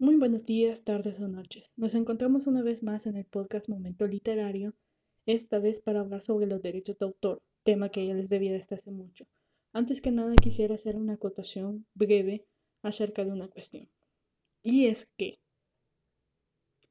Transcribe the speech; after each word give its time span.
Muy 0.00 0.16
buenos 0.16 0.46
días, 0.46 0.82
tardes 0.82 1.20
o 1.20 1.28
noches. 1.28 1.74
Nos 1.76 1.94
encontramos 1.94 2.46
una 2.46 2.62
vez 2.62 2.82
más 2.82 3.04
en 3.04 3.16
el 3.16 3.26
podcast 3.26 3.68
Momento 3.68 4.06
Literario, 4.06 4.74
esta 5.26 5.58
vez 5.58 5.82
para 5.82 6.00
hablar 6.00 6.22
sobre 6.22 6.46
los 6.46 6.62
derechos 6.62 6.96
de 6.96 7.04
autor, 7.04 7.42
tema 7.64 7.90
que 7.90 8.06
ya 8.06 8.14
les 8.14 8.30
debía 8.30 8.50
desde 8.50 8.76
hace 8.76 8.90
mucho. 8.90 9.26
Antes 9.74 10.00
que 10.00 10.10
nada 10.10 10.34
quisiera 10.36 10.76
hacer 10.76 10.96
una 10.96 11.12
acotación 11.12 11.84
breve 11.92 12.46
acerca 12.80 13.26
de 13.26 13.32
una 13.32 13.48
cuestión. 13.48 13.90
Y 14.62 14.86
es 14.86 15.04
que, 15.18 15.38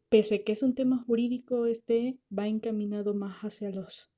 pese 0.10 0.44
que 0.44 0.52
es 0.52 0.62
un 0.62 0.76
tema 0.76 1.04
jurídico, 1.08 1.66
este 1.66 2.20
va 2.32 2.48
encaminado 2.48 3.16
más 3.16 3.40
hacia 3.40 3.72
los 3.72 4.12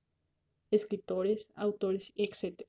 escritores, 0.69 1.53
autores, 1.55 2.11
etc. 2.17 2.67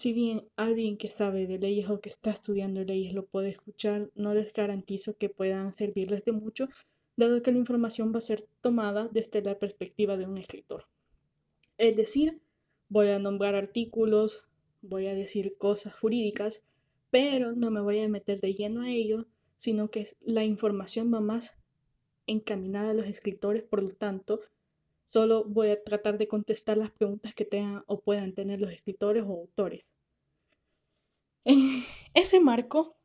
Si 0.00 0.14
bien 0.14 0.48
alguien 0.56 0.96
que 0.96 1.10
sabe 1.10 1.46
de 1.46 1.58
leyes 1.58 1.90
o 1.90 2.00
que 2.00 2.08
está 2.08 2.30
estudiando 2.30 2.82
leyes 2.84 3.12
lo 3.12 3.26
puede 3.26 3.50
escuchar, 3.50 4.10
no 4.14 4.32
les 4.32 4.50
garantizo 4.54 5.18
que 5.18 5.28
puedan 5.28 5.74
servirles 5.74 6.24
de 6.24 6.32
mucho, 6.32 6.70
dado 7.18 7.42
que 7.42 7.52
la 7.52 7.58
información 7.58 8.10
va 8.14 8.20
a 8.20 8.22
ser 8.22 8.48
tomada 8.62 9.10
desde 9.12 9.42
la 9.42 9.58
perspectiva 9.58 10.16
de 10.16 10.24
un 10.24 10.38
escritor. 10.38 10.86
Es 11.76 11.96
decir, 11.96 12.40
voy 12.88 13.08
a 13.08 13.18
nombrar 13.18 13.54
artículos, 13.54 14.48
voy 14.80 15.06
a 15.06 15.14
decir 15.14 15.58
cosas 15.58 15.94
jurídicas, 15.94 16.64
pero 17.10 17.52
no 17.52 17.70
me 17.70 17.82
voy 17.82 18.00
a 18.00 18.08
meter 18.08 18.40
de 18.40 18.54
lleno 18.54 18.80
a 18.80 18.90
ello, 18.90 19.26
sino 19.56 19.90
que 19.90 20.08
la 20.22 20.44
información 20.44 21.12
va 21.12 21.20
más 21.20 21.58
encaminada 22.26 22.92
a 22.92 22.94
los 22.94 23.06
escritores, 23.06 23.64
por 23.64 23.82
lo 23.82 23.92
tanto, 23.92 24.40
Solo 25.10 25.42
voy 25.42 25.70
a 25.70 25.82
tratar 25.82 26.18
de 26.18 26.28
contestar 26.28 26.78
las 26.78 26.92
preguntas 26.92 27.34
que 27.34 27.44
tengan 27.44 27.82
o 27.88 28.00
puedan 28.00 28.32
tener 28.32 28.60
los 28.60 28.70
escritores 28.70 29.24
o 29.26 29.40
autores. 29.40 29.92
En 31.44 31.58
ese 32.14 32.38
marco, 32.38 32.96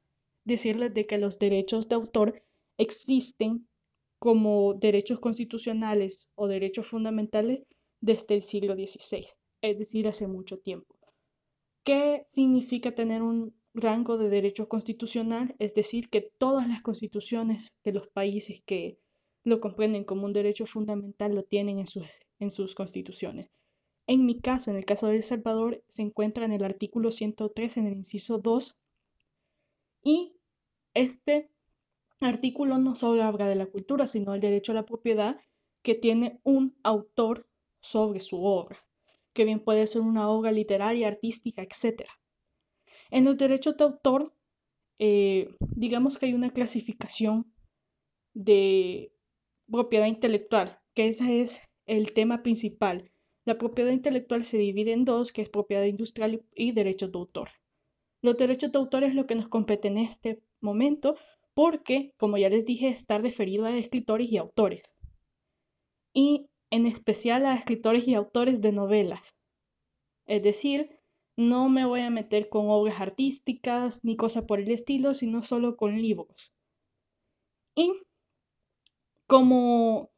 decirles 0.43 0.93
de 0.93 1.07
que 1.07 1.17
los 1.17 1.39
derechos 1.39 1.89
de 1.89 1.95
autor 1.95 2.43
existen 2.77 3.67
como 4.19 4.75
derechos 4.75 5.19
constitucionales 5.19 6.29
o 6.35 6.47
derechos 6.47 6.85
fundamentales 6.85 7.63
desde 8.01 8.35
el 8.35 8.43
siglo 8.43 8.75
XVI, 8.75 9.25
es 9.61 9.79
decir, 9.79 10.07
hace 10.07 10.27
mucho 10.27 10.59
tiempo. 10.59 10.95
¿Qué 11.83 12.23
significa 12.27 12.93
tener 12.93 13.23
un 13.23 13.55
rango 13.73 14.19
de 14.19 14.29
derecho 14.29 14.69
constitucional? 14.69 15.55
Es 15.57 15.73
decir, 15.73 16.11
que 16.11 16.21
todas 16.21 16.67
las 16.67 16.83
constituciones 16.83 17.73
de 17.83 17.93
los 17.93 18.07
países 18.09 18.61
que 18.63 18.99
lo 19.45 19.61
comprenden 19.61 20.03
como 20.03 20.25
un 20.25 20.33
derecho 20.33 20.65
fundamental, 20.65 21.33
lo 21.33 21.43
tienen 21.43 21.79
en 21.79 21.87
sus, 21.87 22.03
en 22.39 22.51
sus 22.51 22.75
constituciones. 22.75 23.49
En 24.07 24.25
mi 24.25 24.39
caso, 24.41 24.71
en 24.71 24.77
el 24.77 24.85
caso 24.85 25.07
de 25.07 25.15
El 25.15 25.23
Salvador, 25.23 25.83
se 25.87 26.01
encuentra 26.01 26.45
en 26.45 26.51
el 26.51 26.63
artículo 26.63 27.11
103, 27.11 27.77
en 27.77 27.87
el 27.87 27.93
inciso 27.93 28.39
2, 28.39 28.77
y 30.03 30.35
este 30.93 31.49
artículo 32.19 32.77
no 32.77 32.95
solo 32.95 33.23
habla 33.23 33.47
de 33.47 33.55
la 33.55 33.67
cultura, 33.67 34.07
sino 34.07 34.33
el 34.33 34.41
derecho 34.41 34.71
a 34.71 34.75
la 34.75 34.85
propiedad 34.85 35.39
que 35.81 35.95
tiene 35.95 36.39
un 36.43 36.75
autor 36.83 37.47
sobre 37.79 38.19
su 38.19 38.43
obra, 38.43 38.83
que 39.33 39.45
bien 39.45 39.59
puede 39.59 39.85
ser 39.85 40.01
una 40.01 40.29
obra 40.29 40.51
literaria, 40.51 41.07
artística, 41.07 41.61
etc. 41.61 42.07
En 43.11 43.25
los 43.25 43.37
derechos 43.37 43.77
de 43.77 43.83
autor, 43.83 44.33
eh, 44.97 45.55
digamos 45.59 46.17
que 46.17 46.27
hay 46.27 46.33
una 46.33 46.51
clasificación 46.51 47.51
de 48.33 49.14
propiedad 49.69 50.07
intelectual, 50.07 50.79
que 50.93 51.07
ese 51.07 51.41
es 51.41 51.61
el 51.85 52.13
tema 52.13 52.43
principal. 52.43 53.11
La 53.45 53.57
propiedad 53.57 53.91
intelectual 53.91 54.43
se 54.43 54.57
divide 54.57 54.93
en 54.93 55.05
dos, 55.05 55.31
que 55.31 55.41
es 55.41 55.49
propiedad 55.49 55.83
industrial 55.83 56.43
y 56.55 56.71
derechos 56.71 57.11
de 57.11 57.19
autor. 57.19 57.49
Los 58.21 58.37
derechos 58.37 58.71
de 58.71 58.79
autor 58.79 59.03
es 59.03 59.13
lo 59.13 59.27
que 59.27 59.35
nos 59.35 59.47
compete 59.47 59.87
en 59.87 59.97
este 59.97 60.41
momento 60.61 61.15
porque, 61.53 62.13
como 62.17 62.37
ya 62.37 62.49
les 62.49 62.65
dije, 62.65 62.87
está 62.87 63.17
referido 63.17 63.65
a 63.65 63.77
escritores 63.77 64.31
y 64.31 64.37
autores. 64.37 64.95
Y 66.13 66.49
en 66.71 66.85
especial 66.85 67.45
a 67.45 67.55
escritores 67.55 68.07
y 68.07 68.15
autores 68.15 68.61
de 68.61 68.71
novelas. 68.71 69.37
Es 70.25 70.41
decir, 70.41 70.99
no 71.37 71.69
me 71.69 71.85
voy 71.85 72.01
a 72.01 72.09
meter 72.09 72.49
con 72.49 72.69
obras 72.69 72.99
artísticas 72.99 74.03
ni 74.03 74.15
cosa 74.15 74.47
por 74.47 74.59
el 74.59 74.71
estilo, 74.71 75.13
sino 75.13 75.43
solo 75.43 75.77
con 75.77 76.01
libros. 76.01 76.51
Y 77.75 77.93
como 79.27 80.11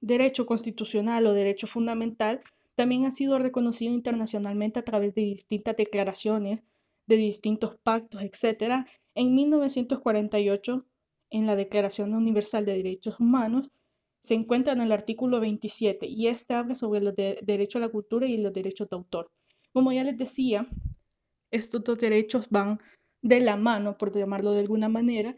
derecho 0.00 0.46
constitucional 0.46 1.26
o 1.26 1.34
derecho 1.34 1.66
fundamental, 1.66 2.40
también 2.74 3.06
ha 3.06 3.10
sido 3.10 3.38
reconocido 3.38 3.92
internacionalmente 3.92 4.78
a 4.78 4.84
través 4.84 5.14
de 5.14 5.22
distintas 5.22 5.76
declaraciones, 5.76 6.62
de 7.06 7.16
distintos 7.16 7.76
pactos, 7.82 8.22
etc. 8.22 8.86
En 9.14 9.34
1948, 9.34 10.86
en 11.30 11.46
la 11.46 11.56
Declaración 11.56 12.14
Universal 12.14 12.64
de 12.64 12.76
Derechos 12.76 13.18
Humanos, 13.18 13.70
se 14.20 14.34
encuentra 14.34 14.72
en 14.72 14.80
el 14.80 14.92
artículo 14.92 15.40
27 15.40 16.06
y 16.06 16.28
este 16.28 16.54
habla 16.54 16.74
sobre 16.74 17.00
los 17.00 17.14
derechos 17.14 17.82
a 17.82 17.86
la 17.86 17.90
cultura 17.90 18.26
y 18.26 18.40
los 18.40 18.52
derechos 18.52 18.88
de 18.88 18.96
autor. 18.96 19.30
Como 19.72 19.92
ya 19.92 20.04
les 20.04 20.16
decía, 20.16 20.68
estos 21.50 21.82
dos 21.84 21.98
derechos 21.98 22.46
van 22.50 22.78
de 23.22 23.40
la 23.40 23.56
mano, 23.56 23.96
por 23.96 24.16
llamarlo 24.16 24.52
de 24.52 24.60
alguna 24.60 24.88
manera, 24.88 25.36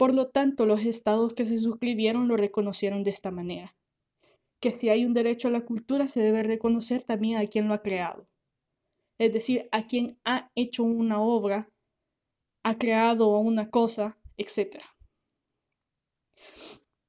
por 0.00 0.14
lo 0.14 0.28
tanto, 0.28 0.64
los 0.64 0.86
estados 0.86 1.34
que 1.34 1.44
se 1.44 1.58
suscribieron 1.58 2.26
lo 2.26 2.38
reconocieron 2.38 3.04
de 3.04 3.10
esta 3.10 3.30
manera. 3.30 3.76
Que 4.58 4.72
si 4.72 4.88
hay 4.88 5.04
un 5.04 5.12
derecho 5.12 5.48
a 5.48 5.50
la 5.50 5.66
cultura, 5.66 6.06
se 6.06 6.22
debe 6.22 6.42
reconocer 6.42 7.02
también 7.02 7.36
a 7.36 7.44
quien 7.44 7.68
lo 7.68 7.74
ha 7.74 7.82
creado. 7.82 8.26
Es 9.18 9.34
decir, 9.34 9.68
a 9.72 9.86
quien 9.86 10.18
ha 10.24 10.50
hecho 10.54 10.84
una 10.84 11.20
obra, 11.20 11.68
ha 12.62 12.78
creado 12.78 13.28
una 13.40 13.68
cosa, 13.68 14.16
etc. 14.38 14.78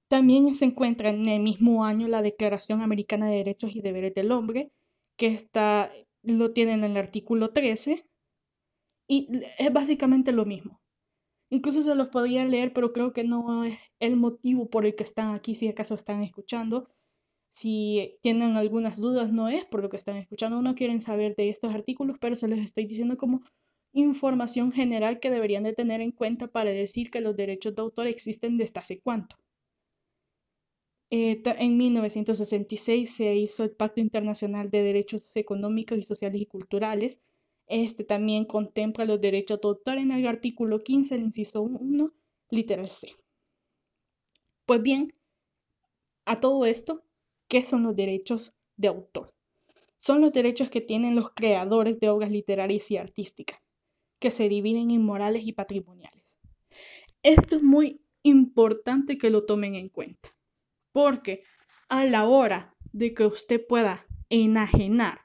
También 0.09 0.53
se 0.53 0.66
encuentra 0.66 1.12
en 1.12 1.25
el 1.30 1.41
mismo 1.41 1.85
año 1.85 2.09
la 2.09 2.22
Declaración 2.22 2.81
Americana 2.81 3.30
de 3.30 3.38
Derechos 3.38 3.74
y 3.74 3.80
Deberes 3.80 4.16
del 4.16 4.34
Hombre, 4.34 4.69
que 5.16 5.28
está, 5.28 5.94
lo 6.24 6.51
tiene 6.51 6.74
en 6.74 6.84
el 6.84 6.97
artículo 6.97 7.53
13, 7.53 8.06
y 9.07 9.30
es 9.57 9.72
básicamente 9.72 10.34
lo 10.34 10.44
mismo. 10.44 10.81
Incluso 11.51 11.81
se 11.81 11.95
los 11.95 12.07
podría 12.07 12.45
leer, 12.45 12.72
pero 12.73 12.94
creo 12.94 13.12
que 13.13 13.25
no 13.25 13.66
es 13.66 13.78
el 14.00 14.16
motivo 14.16 14.69
por 14.69 14.85
el 14.85 14.95
que 14.95 15.03
están 15.03 15.35
aquí, 15.35 15.53
si 15.53 15.67
acaso 15.67 15.95
están 15.95 16.23
escuchando. 16.23 16.89
Si 17.50 18.17
tienen 18.22 18.56
algunas 18.56 18.97
dudas, 18.97 19.34
no 19.34 19.50
es 19.50 19.66
por 19.66 19.81
lo 19.81 19.89
que 19.89 19.97
están 19.97 20.16
escuchando, 20.16 20.62
no 20.62 20.75
quieren 20.75 21.01
saber 21.01 21.35
de 21.35 21.50
estos 21.50 21.73
artículos, 21.73 22.17
pero 22.22 22.35
se 22.38 22.47
les 22.47 22.59
estoy 22.62 22.85
diciendo 22.85 23.17
como 23.17 23.44
información 23.94 24.72
general 24.72 25.19
que 25.19 25.29
deberían 25.29 25.63
de 25.63 25.73
tener 25.73 26.00
en 26.01 26.12
cuenta 26.12 26.47
para 26.47 26.72
decir 26.72 27.12
que 27.12 27.22
los 27.22 27.35
derechos 27.35 27.75
de 27.75 27.81
autor 27.81 28.07
existen 28.07 28.57
desde 28.57 28.79
hace 28.79 29.01
cuánto. 29.01 29.35
Eh, 31.12 31.41
en 31.45 31.78
1966 31.78 33.13
se 33.13 33.35
hizo 33.35 33.66
el 33.66 33.72
Pacto 33.72 34.00
Internacional 34.00 34.69
de 34.72 34.81
Derechos 34.83 35.29
Económicos 35.35 35.97
y 35.97 36.03
Sociales 36.03 36.41
y 36.41 36.45
Culturales, 36.45 37.19
este 37.72 38.04
también 38.04 38.44
contempla 38.44 39.06
los 39.06 39.22
derechos 39.22 39.62
de 39.62 39.68
autor 39.70 39.98
en 39.98 40.12
el 40.12 40.28
artículo 40.28 40.84
15, 40.84 41.16
el 41.16 41.24
inciso 41.24 41.62
1, 41.62 42.14
literal 42.50 42.90
C. 42.90 43.16
Pues 44.66 44.82
bien, 44.82 45.14
a 46.26 46.40
todo 46.40 46.66
esto, 46.66 47.04
¿qué 47.48 47.64
son 47.64 47.84
los 47.84 47.96
derechos 47.96 48.54
de 48.76 48.90
autor? 48.90 49.34
Son 49.98 50.20
los 50.20 50.34
derechos 50.34 50.70
que 50.70 50.81
tienen 50.81 51.16
los 51.16 51.31
creadores 51.31 52.00
de 52.00 52.10
obras 52.10 52.30
literarias 52.30 52.92
y 52.92 52.98
artísticas, 52.98 53.60
que 54.20 54.31
se 54.31 54.50
dividen 54.50 54.92
en 54.92 55.04
morales 55.04 55.44
y 55.46 55.54
patrimoniales. 55.54 56.38
Esto 57.24 57.56
es 57.56 57.64
muy 57.64 58.02
importante 58.24 59.18
que 59.18 59.30
lo 59.30 59.46
tomen 59.46 59.76
en 59.76 59.88
cuenta, 59.88 60.36
porque 60.92 61.44
a 61.88 62.04
la 62.04 62.28
hora 62.28 62.76
de 62.92 63.14
que 63.14 63.26
usted 63.26 63.66
pueda 63.66 64.06
enajenar 64.30 65.22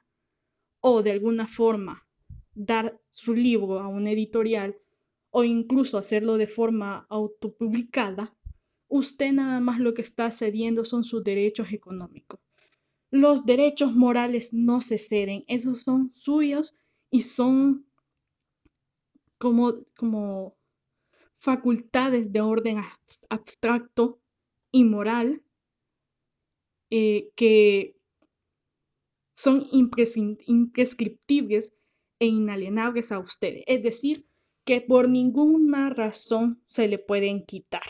o 0.81 1.03
de 1.03 1.11
alguna 1.11 1.49
forma 1.49 2.06
dar 2.56 3.00
su 3.11 3.34
libro 3.34 3.78
a 3.78 3.87
una 3.87 4.11
editorial 4.11 4.77
o 5.31 5.44
incluso 5.44 5.99
hacerlo 5.99 6.39
de 6.39 6.47
forma 6.47 7.06
autopublicada, 7.11 8.35
usted 8.88 9.32
nada 9.32 9.61
más 9.61 9.79
lo 9.79 9.94
que 9.94 10.03
está 10.03 10.31
cediendo 10.31 10.85
son 10.85 11.05
sus 11.05 11.23
derechos 11.23 11.73
económicos. 11.73 12.41
Los 13.11 13.44
derechos 13.44 13.94
morales 13.94 14.53
no 14.53 14.81
se 14.81 14.99
ceden, 14.99 15.44
esos 15.47 15.82
son 15.82 16.12
suyos 16.12 16.75
y 17.11 17.23
son 17.23 17.87
como, 19.38 19.75
como 19.97 20.56
facultades 21.35 22.32
de 22.32 22.41
orden 22.41 22.79
abstracto 23.29 24.20
y 24.73 24.85
moral 24.85 25.43
eh, 26.91 27.31
que 27.37 27.97
son 29.32 29.67
imprescriptibles 29.70 31.79
e 32.19 32.27
inalienables 32.27 33.13
a 33.13 33.19
ustedes. 33.19 33.63
Es 33.67 33.83
decir, 33.83 34.27
que 34.65 34.81
por 34.81 35.09
ninguna 35.09 35.91
razón 35.91 36.63
se 36.67 36.89
le 36.89 36.99
pueden 36.99 37.45
quitar. 37.45 37.87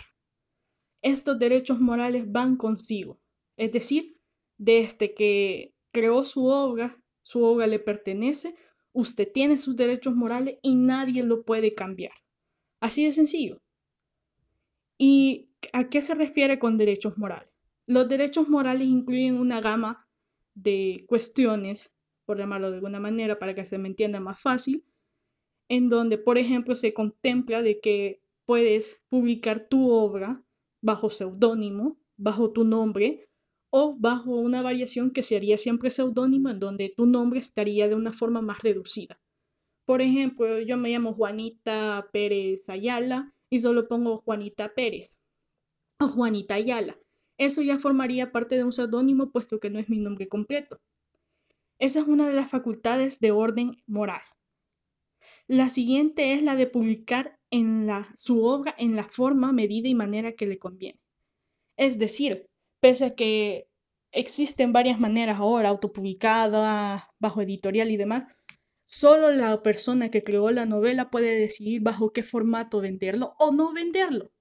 Estos 1.02 1.38
derechos 1.38 1.81
morales 1.81 2.31
van 2.31 2.56
consigo. 2.56 3.19
Es 3.56 3.73
decir, 3.73 4.19
desde 4.58 5.14
que 5.14 5.75
creó 5.93 6.25
su 6.25 6.46
obra, 6.46 7.02
su 7.23 7.43
obra 7.43 7.67
le 7.67 7.78
pertenece, 7.78 8.55
usted 8.93 9.31
tiene 9.32 9.58
sus 9.58 9.76
derechos 9.76 10.14
morales 10.14 10.58
y 10.62 10.75
nadie 10.75 11.23
lo 11.23 11.44
puede 11.44 11.75
cambiar. 11.75 12.12
Así 12.81 13.05
de 13.05 13.12
sencillo. 13.12 13.62
¿Y 14.99 15.50
a 15.73 15.88
qué 15.88 16.02
se 16.02 16.14
refiere 16.14 16.58
con 16.58 16.78
derechos 16.78 17.19
morales? 17.19 17.55
Los 17.87 18.08
derechos 18.08 18.49
morales 18.49 18.88
incluyen 18.88 19.38
una 19.38 19.61
gama 19.61 20.08
de 20.55 21.05
cuestiones, 21.08 21.95
por 22.26 22.38
llamarlo 22.38 22.70
de 22.70 22.76
alguna 22.76 23.00
manera, 23.00 23.38
para 23.38 23.55
que 23.55 23.64
se 23.64 23.78
me 23.78 23.88
entienda 23.88 24.20
más 24.20 24.40
fácil, 24.40 24.84
en 25.69 25.88
donde, 25.88 26.19
por 26.19 26.38
ejemplo, 26.38 26.75
se 26.75 26.93
contempla 26.93 27.62
de 27.62 27.81
que 27.81 28.20
puedes 28.44 29.02
publicar 29.08 29.69
tu 29.69 29.90
obra 29.90 30.44
bajo 30.82 31.11
seudónimo, 31.11 31.99
bajo 32.17 32.52
tu 32.52 32.64
nombre 32.64 33.28
o 33.70 33.96
bajo 33.99 34.37
una 34.37 34.62
variación 34.62 35.11
que 35.11 35.23
sería 35.23 35.58
siempre 35.58 35.90
seudónimo, 35.90 36.50
en 36.50 36.61
donde 36.61 36.93
tu 36.96 37.06
nombre 37.06 37.38
estaría 37.38 37.88
de 37.88 37.94
una 37.94 38.12
forma 38.12 38.40
más 38.43 38.62
reducida. 38.62 39.20
Por 39.84 40.02
ejemplo, 40.02 40.61
yo 40.61 40.76
me 40.76 40.90
llamo 40.90 41.14
Juanita 41.14 42.08
Pérez 42.12 42.69
Ayala 42.69 43.34
y 43.50 43.61
solo 43.61 43.87
pongo 43.88 44.19
Juanita 44.19 44.75
Pérez 44.75 45.20
o 46.00 46.08
Juanita 46.08 46.55
Ayala. 46.55 46.99
Eso 47.38 47.62
ya 47.62 47.78
formaría 47.78 48.32
parte 48.32 48.56
de 48.56 48.64
un 48.64 48.73
seudónimo 48.73 49.31
puesto 49.31 49.61
que 49.61 49.70
no 49.70 49.78
es 49.78 49.88
mi 49.88 49.99
nombre 49.99 50.28
completo. 50.28 50.81
Esa 51.78 52.00
es 52.00 52.06
una 52.06 52.28
de 52.28 52.34
las 52.34 52.49
facultades 52.49 53.20
de 53.20 53.32
orden 53.32 53.82
moral. 53.87 54.23
La 55.46 55.69
siguiente 55.69 56.32
es 56.32 56.43
la 56.43 56.56
de 56.56 56.67
publicar 56.67 57.38
en 57.50 57.87
la, 57.87 58.12
su 58.17 58.44
obra 58.44 58.75
en 58.78 58.96
la 58.96 59.05
forma, 59.05 59.52
medida 59.52 59.88
y 59.88 59.94
manera 59.94 60.32
que 60.32 60.46
le 60.46 60.58
conviene. 60.58 61.00
Es 61.76 61.99
decir, 61.99 62.49
pese 62.81 63.05
a 63.05 63.14
que 63.14 63.69
existen 64.11 64.73
varias 64.73 64.99
maneras 64.99 65.38
ahora, 65.38 65.69
autopublicada, 65.69 67.12
bajo 67.19 67.43
editorial 67.43 67.90
y 67.90 67.96
demás, 67.96 68.25
solo 68.84 69.31
la 69.31 69.62
persona 69.62 70.11
que 70.11 70.25
creó 70.25 70.50
la 70.50 70.67
novela 70.67 71.11
puede 71.11 71.38
decidir 71.38 71.82
bajo 71.82 72.12
qué 72.12 72.23
formato 72.23 72.81
venderlo 72.81 73.34
o 73.38 73.52
no 73.52 73.73
venderlo. 73.73 74.32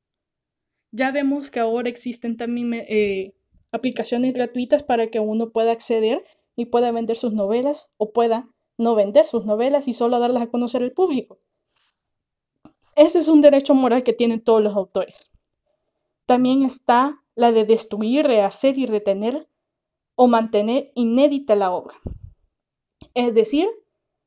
Ya 0.91 1.11
vemos 1.11 1.51
que 1.51 1.59
ahora 1.59 1.89
existen 1.89 2.37
también 2.37 2.73
eh, 2.73 3.35
aplicaciones 3.71 4.33
gratuitas 4.33 4.83
para 4.83 5.07
que 5.07 5.19
uno 5.19 5.51
pueda 5.51 5.71
acceder 5.71 6.23
y 6.55 6.65
pueda 6.65 6.91
vender 6.91 7.17
sus 7.17 7.33
novelas 7.33 7.89
o 7.97 8.11
pueda 8.11 8.49
no 8.77 8.95
vender 8.95 9.27
sus 9.27 9.45
novelas 9.45 9.87
y 9.87 9.93
solo 9.93 10.19
darlas 10.19 10.43
a 10.43 10.51
conocer 10.51 10.83
al 10.83 10.91
público. 10.91 11.39
Ese 12.95 13.19
es 13.19 13.27
un 13.27 13.41
derecho 13.41 13.73
moral 13.73 14.03
que 14.03 14.13
tienen 14.13 14.41
todos 14.41 14.61
los 14.61 14.75
autores. 14.75 15.31
También 16.25 16.63
está 16.63 17.21
la 17.35 17.51
de 17.51 17.65
destruir, 17.65 18.25
rehacer 18.25 18.77
y 18.77 18.85
retener 18.85 19.49
o 20.15 20.27
mantener 20.27 20.91
inédita 20.95 21.55
la 21.55 21.71
obra. 21.71 21.95
Es 23.13 23.33
decir, 23.33 23.69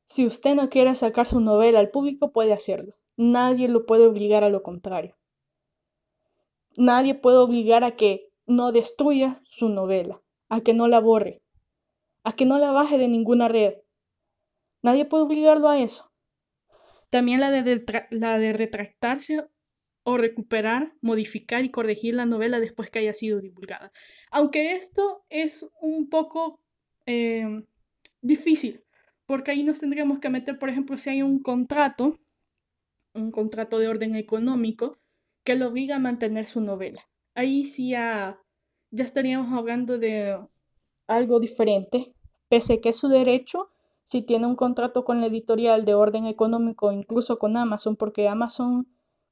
si 0.05 0.25
usted 0.25 0.55
no 0.55 0.69
quiere 0.69 0.95
sacar 0.95 1.25
su 1.25 1.39
novela 1.39 1.79
al 1.79 1.89
público, 1.89 2.31
puede 2.31 2.53
hacerlo. 2.53 2.95
Nadie 3.17 3.67
lo 3.67 3.85
puede 3.85 4.07
obligar 4.07 4.43
a 4.43 4.49
lo 4.49 4.63
contrario. 4.63 5.17
Nadie 6.77 7.15
puede 7.15 7.37
obligar 7.37 7.83
a 7.83 7.95
que 7.95 8.31
no 8.45 8.71
destruya 8.71 9.41
su 9.43 9.69
novela, 9.69 10.21
a 10.47 10.61
que 10.61 10.73
no 10.73 10.87
la 10.87 10.99
borre, 10.99 11.41
a 12.23 12.33
que 12.33 12.45
no 12.45 12.57
la 12.59 12.71
baje 12.71 12.97
de 12.97 13.07
ninguna 13.07 13.47
red. 13.47 13.75
Nadie 14.81 15.05
puede 15.05 15.23
obligarlo 15.23 15.69
a 15.69 15.79
eso. 15.79 16.11
También 17.09 17.39
la 17.39 17.51
de, 17.51 18.07
la 18.11 18.37
de 18.37 18.53
retractarse 18.53 19.47
o 20.03 20.17
recuperar, 20.17 20.93
modificar 21.01 21.63
y 21.63 21.71
corregir 21.71 22.15
la 22.15 22.25
novela 22.25 22.59
después 22.59 22.89
que 22.89 22.99
haya 22.99 23.13
sido 23.13 23.41
divulgada. 23.41 23.91
Aunque 24.31 24.73
esto 24.73 25.25
es 25.29 25.69
un 25.81 26.09
poco 26.09 26.61
eh, 27.05 27.65
difícil, 28.21 28.83
porque 29.25 29.51
ahí 29.51 29.63
nos 29.63 29.79
tendríamos 29.79 30.19
que 30.19 30.29
meter, 30.29 30.57
por 30.57 30.69
ejemplo, 30.69 30.97
si 30.97 31.09
hay 31.09 31.21
un 31.21 31.39
contrato, 31.39 32.19
un 33.13 33.31
contrato 33.31 33.79
de 33.79 33.87
orden 33.87 34.15
económico, 34.15 34.99
que 35.43 35.55
lo 35.55 35.67
obliga 35.67 35.97
a 35.97 35.99
mantener 35.99 36.45
su 36.45 36.61
novela. 36.61 37.07
Ahí 37.33 37.65
sí 37.65 37.91
ya, 37.91 38.39
ya 38.91 39.03
estaríamos 39.03 39.57
hablando 39.57 39.97
de 39.97 40.39
algo 41.09 41.39
diferente, 41.39 42.13
pese 42.47 42.79
que 42.79 42.89
es 42.89 42.97
su 42.97 43.09
derecho, 43.09 43.69
si 44.03 44.21
tiene 44.21 44.47
un 44.47 44.55
contrato 44.55 45.03
con 45.03 45.19
la 45.21 45.27
editorial 45.27 45.85
de 45.85 45.93
orden 45.93 46.25
económico, 46.25 46.91
incluso 46.91 47.37
con 47.37 47.57
Amazon, 47.57 47.95
porque 47.95 48.27
Amazon 48.27 48.87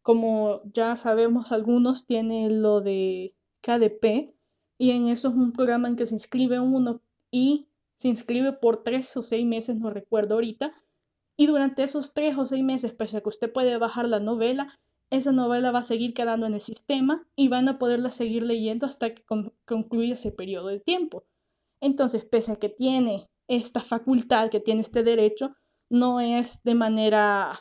como 0.08 0.62
ya 0.72 0.96
sabemos 0.96 1.52
algunos, 1.52 2.06
tiene 2.06 2.50
lo 2.50 2.80
de 2.80 3.36
KDP 3.60 4.34
y 4.78 4.92
en 4.92 5.08
eso 5.10 5.28
es 5.28 5.34
un 5.34 5.52
programa 5.52 5.90
en 5.90 5.98
que 5.98 6.06
se 6.06 6.16
inscribe 6.16 6.62
uno 6.62 7.02
y 7.30 7.68
se 7.98 8.08
inscribe 8.08 8.54
por 8.54 8.84
tres 8.84 9.18
o 9.18 9.22
seis 9.22 9.46
meses, 9.46 9.76
no 9.76 9.90
recuerdo 9.90 10.36
ahorita, 10.36 10.72
y 11.36 11.48
durante 11.48 11.84
esos 11.84 12.14
tres 12.14 12.38
o 12.38 12.46
seis 12.46 12.64
meses, 12.64 12.94
pese 12.94 13.18
a 13.18 13.22
que 13.22 13.28
usted 13.28 13.52
puede 13.52 13.76
bajar 13.76 14.08
la 14.08 14.22
novela, 14.22 14.80
esa 15.10 15.34
novela 15.34 15.72
va 15.72 15.80
a 15.80 15.84
seguir 15.84 16.14
quedando 16.14 16.46
en 16.46 16.54
el 16.54 16.62
sistema 16.62 17.28
y 17.36 17.50
van 17.50 17.68
a 17.68 17.78
poderla 17.78 18.12
seguir 18.12 18.44
leyendo 18.44 18.86
hasta 18.86 19.14
que 19.14 19.26
concluya 19.66 20.14
ese 20.14 20.32
periodo 20.32 20.68
de 20.68 20.80
tiempo. 20.80 21.26
Entonces, 21.82 22.26
pese 22.26 22.54
a 22.54 22.56
que 22.58 22.70
tiene 22.70 23.30
esta 23.48 23.82
facultad, 23.82 24.50
que 24.50 24.60
tiene 24.60 24.82
este 24.82 25.04
derecho, 25.04 25.56
no 25.90 26.20
es 26.20 26.64
de 26.64 26.76
manera 26.76 27.60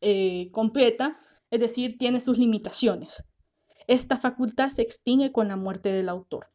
eh, 0.00 0.50
completa, 0.52 1.20
es 1.50 1.60
decir, 1.60 1.98
tiene 1.98 2.20
sus 2.20 2.38
limitaciones. 2.38 3.24
Esta 3.86 4.16
facultad 4.16 4.70
se 4.70 4.82
extingue 4.82 5.32
con 5.32 5.48
la 5.48 5.56
muerte 5.56 5.90
del 5.90 6.08
autor. 6.08 6.48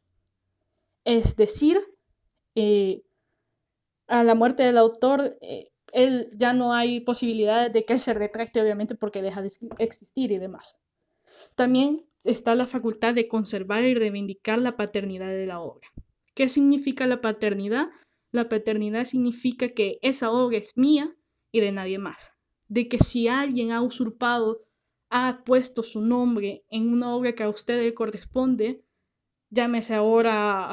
Es 1.06 1.36
decir, 1.36 1.80
eh, 2.56 3.04
a 4.08 4.24
la 4.24 4.36
muerte 4.36 4.64
del 4.64 4.78
autor, 4.78 5.38
eh, 5.42 5.72
él 5.94 6.32
ya 6.36 6.54
no 6.54 6.74
hay 6.74 7.00
posibilidades 7.02 7.72
de 7.74 7.86
que 7.86 8.00
se 8.00 8.14
retracte, 8.14 8.62
obviamente, 8.62 8.96
porque 8.96 9.22
deja 9.22 9.42
de 9.42 9.52
existir 9.80 10.32
y 10.32 10.38
demás. 10.38 10.78
También 11.56 12.06
está 12.24 12.56
la 12.56 12.68
facultad 12.68 13.14
de 13.14 13.28
conservar 13.28 13.84
y 13.84 13.96
reivindicar 13.96 14.60
la 14.60 14.76
paternidad 14.76 15.30
de 15.30 15.46
la 15.46 15.60
obra. 15.60 15.88
¿Qué 16.42 16.50
significa 16.50 17.06
la 17.06 17.22
paternidad? 17.22 17.92
La 18.32 18.50
paternidad 18.50 19.06
significa 19.06 19.70
que 19.70 20.00
esa 20.02 20.32
obra 20.32 20.58
es 20.58 20.76
mía 20.76 21.16
y 21.52 21.60
de 21.60 21.72
nadie 21.72 22.00
más 22.00 22.34
de 22.68 22.88
que 22.88 22.98
si 22.98 23.28
alguien 23.28 23.72
ha 23.72 23.84
usurpado, 23.84 24.66
ha 25.12 25.44
puesto 25.46 25.84
su 25.84 26.02
nombre 26.02 26.66
en 26.72 26.92
una 26.92 27.16
obra 27.16 27.36
que 27.36 27.44
a 27.44 27.50
usted 27.50 27.84
le 27.84 27.94
corresponde, 27.94 28.84
llámese 29.52 29.94
ahora 29.94 30.72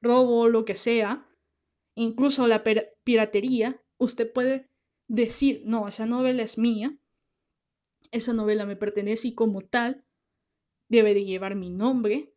robo 0.00 0.48
lo 0.48 0.64
que 0.64 0.76
sea, 0.76 1.28
incluso 1.96 2.46
la 2.46 2.62
piratería, 3.02 3.82
usted 3.98 4.32
puede 4.32 4.70
decir, 5.08 5.62
no, 5.64 5.88
esa 5.88 6.06
novela 6.06 6.44
es 6.44 6.56
mía, 6.56 6.96
esa 8.12 8.32
novela 8.32 8.64
me 8.64 8.76
pertenece 8.76 9.26
y 9.26 9.34
como 9.34 9.60
tal 9.60 10.04
debe 10.88 11.14
de 11.14 11.24
llevar 11.24 11.56
mi 11.56 11.68
nombre 11.68 12.32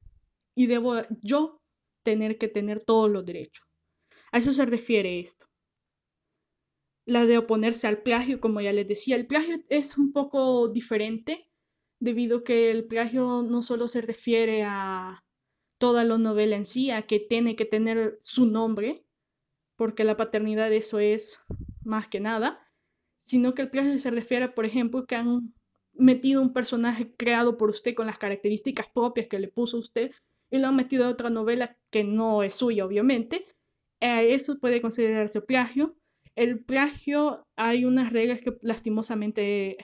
y 0.56 0.66
debo 0.66 0.96
yo 1.22 1.61
tener 2.04 2.38
que 2.38 2.48
tener 2.48 2.84
todos 2.84 3.10
los 3.10 3.26
derechos. 3.26 3.66
A 4.32 4.38
eso 4.40 4.54
se 4.54 4.66
refiere 4.66 5.20
esto 5.20 5.52
la 7.06 7.26
de 7.26 7.38
oponerse 7.38 7.88
al 7.88 8.02
plagio, 8.02 8.40
como 8.40 8.62
ya 8.62 8.74
les 8.74 8.88
decía. 8.88 9.16
El 9.16 9.28
plagio 9.28 9.58
es 9.70 9.98
un 9.98 10.14
poco 10.14 10.68
diferente 10.68 11.50
debido 12.00 12.40
a 12.40 12.44
que 12.44 12.72
el 12.72 12.86
plagio 12.86 13.44
no 13.44 13.62
solo 13.62 13.88
se 13.88 14.02
refiere 14.02 14.64
a 14.64 15.24
toda 15.78 16.04
la 16.04 16.18
novela 16.18 16.56
en 16.56 16.66
sí, 16.66 16.92
a 16.92 17.04
que 17.04 17.20
tiene 17.20 17.56
que 17.56 17.66
tener 17.66 18.18
su 18.22 18.46
nombre, 18.46 19.06
porque 19.76 20.04
la 20.04 20.18
paternidad 20.18 20.72
eso 20.72 21.00
es 21.00 21.44
más 21.84 22.08
que 22.08 22.20
nada, 22.20 22.60
sino 23.18 23.54
que 23.54 23.64
el 23.64 23.72
plagio 23.72 23.98
se 23.98 24.12
refiere, 24.12 24.50
por 24.50 24.66
ejemplo, 24.66 25.06
que 25.06 25.16
han 25.16 25.54
metido 25.94 26.42
un 26.42 26.54
personaje 26.54 27.14
creado 27.16 27.58
por 27.58 27.70
usted 27.70 27.94
con 27.96 28.08
las 28.08 28.18
características 28.18 28.88
propias 28.88 29.28
que 29.28 29.40
le 29.40 29.48
puso 29.48 29.78
usted 29.78 30.12
y 30.52 30.60
lo 30.60 30.68
han 30.68 30.76
metido 30.76 31.06
a 31.06 31.10
otra 31.10 31.30
novela 31.30 31.78
que 31.90 32.04
no 32.04 32.44
es 32.44 32.56
suya, 32.56 32.86
obviamente. 32.86 33.48
eso 34.00 34.60
puede 34.60 34.82
considerarse 34.82 35.42
plagio. 35.42 35.96
El 36.36 36.64
plagio, 36.64 37.48
hay 37.56 37.86
unas 37.86 38.12
reglas 38.14 38.42
que 38.42 38.58
lastimosamente 38.62 39.78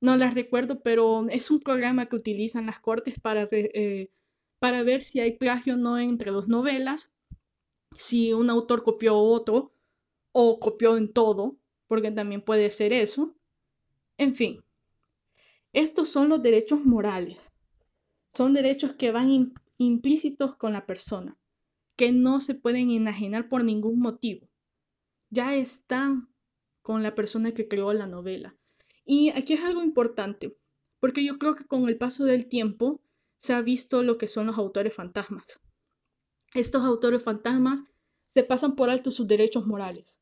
no 0.00 0.16
las 0.16 0.34
recuerdo, 0.34 0.80
pero 0.82 1.28
es 1.28 1.50
un 1.50 1.60
programa 1.60 2.06
que 2.06 2.16
utilizan 2.16 2.66
las 2.66 2.80
cortes 2.80 3.20
para, 3.20 3.48
eh, 3.52 4.10
para 4.58 4.82
ver 4.82 5.02
si 5.02 5.20
hay 5.20 5.36
plagio 5.36 5.74
o 5.74 5.76
no 5.76 5.98
entre 5.98 6.30
dos 6.30 6.48
novelas, 6.48 7.14
si 7.96 8.32
un 8.32 8.50
autor 8.50 8.82
copió 8.82 9.16
otro 9.18 9.74
o 10.32 10.58
copió 10.60 10.96
en 10.96 11.12
todo, 11.12 11.58
porque 11.86 12.10
también 12.10 12.42
puede 12.42 12.70
ser 12.70 12.92
eso. 12.92 13.34
En 14.16 14.34
fin, 14.34 14.62
estos 15.72 16.08
son 16.08 16.28
los 16.28 16.42
derechos 16.42 16.84
morales. 16.86 17.50
Son 18.28 18.54
derechos 18.54 18.94
que 18.94 19.10
van 19.10 19.52
implícitos 19.84 20.56
con 20.56 20.72
la 20.72 20.86
persona, 20.86 21.36
que 21.96 22.12
no 22.12 22.40
se 22.40 22.54
pueden 22.54 22.90
enajenar 22.90 23.48
por 23.48 23.64
ningún 23.64 23.98
motivo 23.98 24.50
ya 25.30 25.54
están 25.54 26.28
con 26.82 27.02
la 27.02 27.14
persona 27.14 27.52
que 27.52 27.68
creó 27.68 27.92
la 27.92 28.06
novela. 28.06 28.56
Y 29.04 29.30
aquí 29.30 29.54
es 29.54 29.62
algo 29.62 29.82
importante, 29.82 30.56
porque 30.98 31.24
yo 31.24 31.38
creo 31.38 31.54
que 31.54 31.64
con 31.64 31.88
el 31.88 31.96
paso 31.96 32.24
del 32.24 32.46
tiempo 32.46 33.00
se 33.36 33.54
ha 33.54 33.62
visto 33.62 34.02
lo 34.02 34.18
que 34.18 34.28
son 34.28 34.48
los 34.48 34.58
autores 34.58 34.94
fantasmas. 34.94 35.60
Estos 36.52 36.84
autores 36.84 37.22
fantasmas 37.22 37.82
se 38.26 38.42
pasan 38.42 38.76
por 38.76 38.90
alto 38.90 39.10
sus 39.10 39.26
derechos 39.26 39.66
morales, 39.66 40.20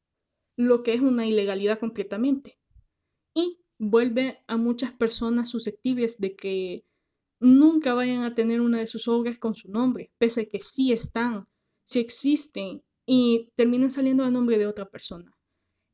lo 0.57 0.83
que 0.83 0.95
es 0.95 1.01
una 1.01 1.27
ilegalidad 1.27 1.81
completamente. 1.81 2.59
Y 3.35 3.61
vuelve 3.79 4.45
a 4.47 4.57
muchas 4.57 4.93
personas 4.93 5.49
susceptibles 5.49 6.21
de 6.21 6.37
que 6.37 6.85
nunca 7.41 7.95
vayan 7.95 8.23
a 8.23 8.35
tener 8.35 8.61
una 8.61 8.79
de 8.79 8.87
sus 8.87 9.09
obras 9.09 9.39
con 9.39 9.55
su 9.55 9.71
nombre, 9.71 10.11
pese 10.19 10.43
a 10.43 10.47
que 10.47 10.61
sí 10.61 10.93
están, 10.93 11.47
sí 11.85 12.01
existen 12.01 12.83
y 13.07 13.51
terminan 13.55 13.91
saliendo 13.91 14.25
a 14.25 14.31
nombre 14.31 14.59
de 14.59 14.67
otra 14.67 14.89
persona. 14.89 15.35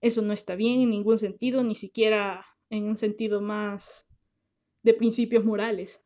Eso 0.00 0.22
no 0.22 0.32
está 0.32 0.54
bien 0.56 0.80
en 0.80 0.90
ningún 0.90 1.18
sentido, 1.18 1.62
ni 1.62 1.74
siquiera 1.74 2.44
en 2.70 2.84
un 2.84 2.96
sentido 2.96 3.40
más 3.40 4.06
de 4.82 4.94
principios 4.94 5.44
morales, 5.44 6.04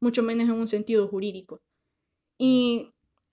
mucho 0.00 0.22
menos 0.22 0.48
en 0.48 0.54
un 0.54 0.66
sentido 0.66 1.08
jurídico. 1.08 1.62
Y 2.38 2.92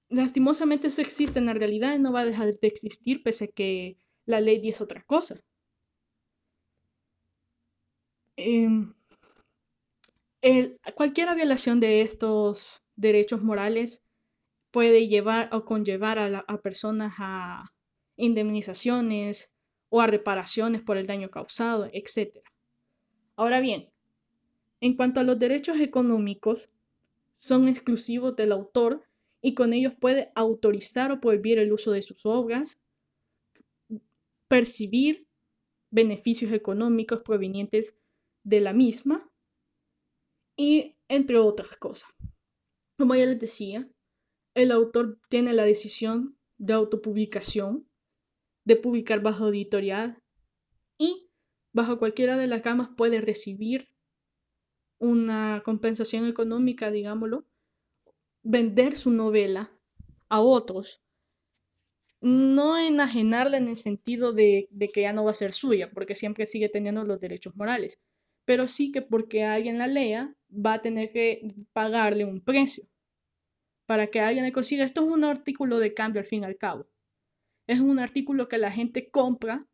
lastimosamente 0.09 0.87
eso 0.87 1.01
existe 1.01 1.39
en 1.39 1.47
la 1.47 1.53
realidad 1.53 1.95
y 1.95 1.99
no 1.99 2.13
va 2.13 2.21
a 2.21 2.25
dejar 2.25 2.53
de 2.53 2.67
existir 2.67 3.23
pese 3.23 3.45
a 3.45 3.47
que 3.47 3.97
la 4.25 4.39
ley 4.41 4.59
dice 4.59 4.83
otra 4.83 5.03
cosa. 5.03 5.39
Eh, 8.37 8.67
el, 10.43 10.77
cualquier 10.95 11.33
violación 11.35 11.79
de 11.79 12.01
estos 12.01 12.83
derechos 12.97 13.41
morales 13.41 14.03
puede 14.71 15.07
llevar 15.07 15.49
o 15.53 15.63
conllevar 15.63 16.19
a, 16.19 16.39
a 16.39 16.61
personas 16.61 17.13
a 17.17 17.73
indemnizaciones 18.17 19.55
o 19.89 20.01
a 20.01 20.07
reparaciones 20.07 20.81
por 20.81 20.97
el 20.97 21.07
daño 21.07 21.31
causado, 21.31 21.89
etc. 21.93 22.39
Ahora 23.37 23.61
bien, 23.61 23.89
en 24.81 24.97
cuanto 24.97 25.21
a 25.21 25.23
los 25.23 25.39
derechos 25.39 25.79
económicos, 25.79 26.69
son 27.31 27.69
exclusivos 27.69 28.35
del 28.35 28.51
autor 28.51 29.05
y 29.41 29.53
con 29.53 29.71
ellos 29.71 29.93
puede 29.97 30.31
autorizar 30.35 31.11
o 31.13 31.21
prohibir 31.21 31.57
el 31.57 31.71
uso 31.71 31.91
de 31.91 32.03
sus 32.03 32.25
obras, 32.25 32.81
percibir 34.49 35.25
beneficios 35.89 36.51
económicos 36.51 37.21
provenientes 37.21 37.97
de 38.43 38.59
la 38.59 38.73
misma 38.73 39.29
y 40.55 40.95
entre 41.07 41.37
otras 41.37 41.77
cosas. 41.77 42.09
Como 42.97 43.15
ya 43.15 43.25
les 43.25 43.39
decía, 43.39 43.89
el 44.55 44.71
autor 44.71 45.19
tiene 45.29 45.53
la 45.53 45.65
decisión 45.65 46.37
de 46.57 46.73
autopublicación, 46.73 47.87
de 48.65 48.75
publicar 48.75 49.21
bajo 49.21 49.49
editorial 49.49 50.21
y 50.97 51.29
bajo 51.73 51.99
cualquiera 51.99 52.37
de 52.37 52.47
las 52.47 52.61
gamas 52.61 52.89
puede 52.95 53.19
recibir 53.19 53.89
una 54.99 55.61
compensación 55.65 56.25
económica, 56.27 56.91
digámoslo, 56.91 57.45
vender 58.43 58.95
su 58.95 59.11
novela 59.11 59.71
a 60.29 60.39
otros, 60.39 61.01
no 62.21 62.77
enajenarla 62.77 63.57
en 63.57 63.67
el 63.67 63.75
sentido 63.75 64.31
de, 64.31 64.69
de, 64.71 64.87
que 64.87 65.01
ya 65.01 65.11
no 65.11 65.25
va 65.25 65.31
a 65.31 65.35
ser 65.35 65.51
suya, 65.51 65.91
porque 65.93 66.15
siempre 66.15 66.45
sigue 66.45 66.69
teniendo 66.69 67.03
los 67.03 67.19
derechos 67.19 67.55
morales, 67.57 67.99
pero 68.45 68.67
sí 68.67 68.91
que 68.91 69.01
porque 69.01 69.43
alguien 69.43 69.77
la 69.77 69.87
lea 69.87 70.35
va 70.49 70.73
a 70.73 70.81
tener 70.81 71.11
que 71.11 71.53
pagarle 71.73 72.25
un 72.25 72.41
precio 72.41 72.87
para 73.85 74.07
que 74.07 74.19
alguien 74.19 74.45
le 74.45 74.51
consiga. 74.51 74.85
Esto 74.85 75.01
es 75.01 75.07
un 75.07 75.23
artículo 75.23 75.79
de 75.79 75.93
cambio 75.93 76.21
al 76.21 76.27
fin 76.27 76.43
y 76.43 76.45
al 76.45 76.57
cabo. 76.57 76.87
Es 77.67 77.79
un 77.79 77.99
artículo 77.99 78.47
que 78.47 78.57
la 78.57 78.71
gente 78.71 79.09
compra 79.09 79.67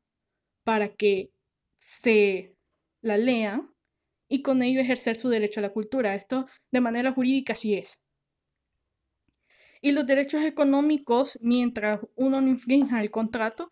para 0.64 0.96
que 0.96 1.32
se 1.78 2.56
la 3.02 3.18
lean 3.18 3.74
y 4.28 4.42
con 4.42 4.62
ello 4.62 4.82
ejercer 4.82 5.16
su 5.16 5.30
derecho 5.30 5.60
a 5.60 5.64
la 5.64 5.74
cultura. 5.74 6.16
Esto 6.16 6.48
de 6.72 6.82
manera 6.82 7.12
jurídica 7.12 7.56
sí 7.56 7.76
es. 7.76 8.06
Y 9.82 9.94
los 9.94 10.06
derechos 10.06 10.42
económicos, 10.44 11.40
mientras 11.42 12.02
uno 12.16 12.42
no 12.42 12.50
infrinja 12.50 13.02
el 13.02 13.12
contrato, 13.12 13.72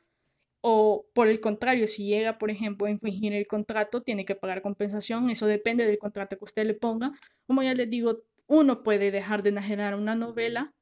o 0.61 1.07
por 1.13 1.27
el 1.27 1.39
contrario, 1.39 1.87
si 1.87 2.05
llega, 2.05 2.37
por 2.37 2.51
ejemplo, 2.51 2.87
a 2.87 2.91
infringir 2.91 3.33
el 3.33 3.47
contrato, 3.47 4.01
tiene 4.01 4.25
que 4.25 4.35
pagar 4.35 4.61
compensación. 4.61 5.29
Eso 5.29 5.45
depende 5.45 5.85
del 5.85 5.99
contrato 5.99 6.37
que 6.37 6.45
usted 6.45 6.65
le 6.65 6.73
ponga. 6.73 7.11
Como 7.45 7.63
ya 7.63 7.73
les 7.73 7.89
digo, 7.89 8.23
uno 8.47 8.83
puede 8.83 9.11
dejar 9.11 9.43
de 9.43 9.49
enajenar 9.49 9.95
una 9.95 10.15
novela, 10.15 10.73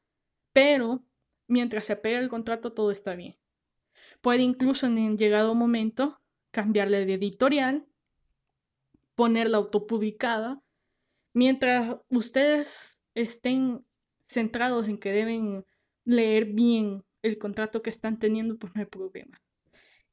pero 0.53 1.03
mientras 1.48 1.86
se 1.86 1.94
apega 1.94 2.20
al 2.20 2.29
contrato 2.29 2.74
todo 2.74 2.91
está 2.91 3.15
bien. 3.15 3.38
Puede 4.22 4.44
incluso 4.44 4.88
en 4.88 4.98
el 4.98 5.17
llegado 5.17 5.53
momento 5.55 6.22
cambiarle 6.51 7.05
de 7.05 7.15
editorial, 7.15 7.86
ponerla 9.15 9.58
autopublicada. 9.58 10.62
Mientras 11.34 11.98
ustedes 12.10 13.03
estén 13.13 13.86
centrados 14.24 14.88
en 14.88 14.98
que 14.98 15.12
deben 15.12 15.65
leer 16.05 16.46
bien 16.46 17.03
el 17.22 17.38
contrato 17.38 17.82
que 17.82 17.89
están 17.89 18.20
teniendo, 18.20 18.58
pues 18.58 18.74
no 18.74 18.82
hay 18.82 18.88
problema. 18.88 19.38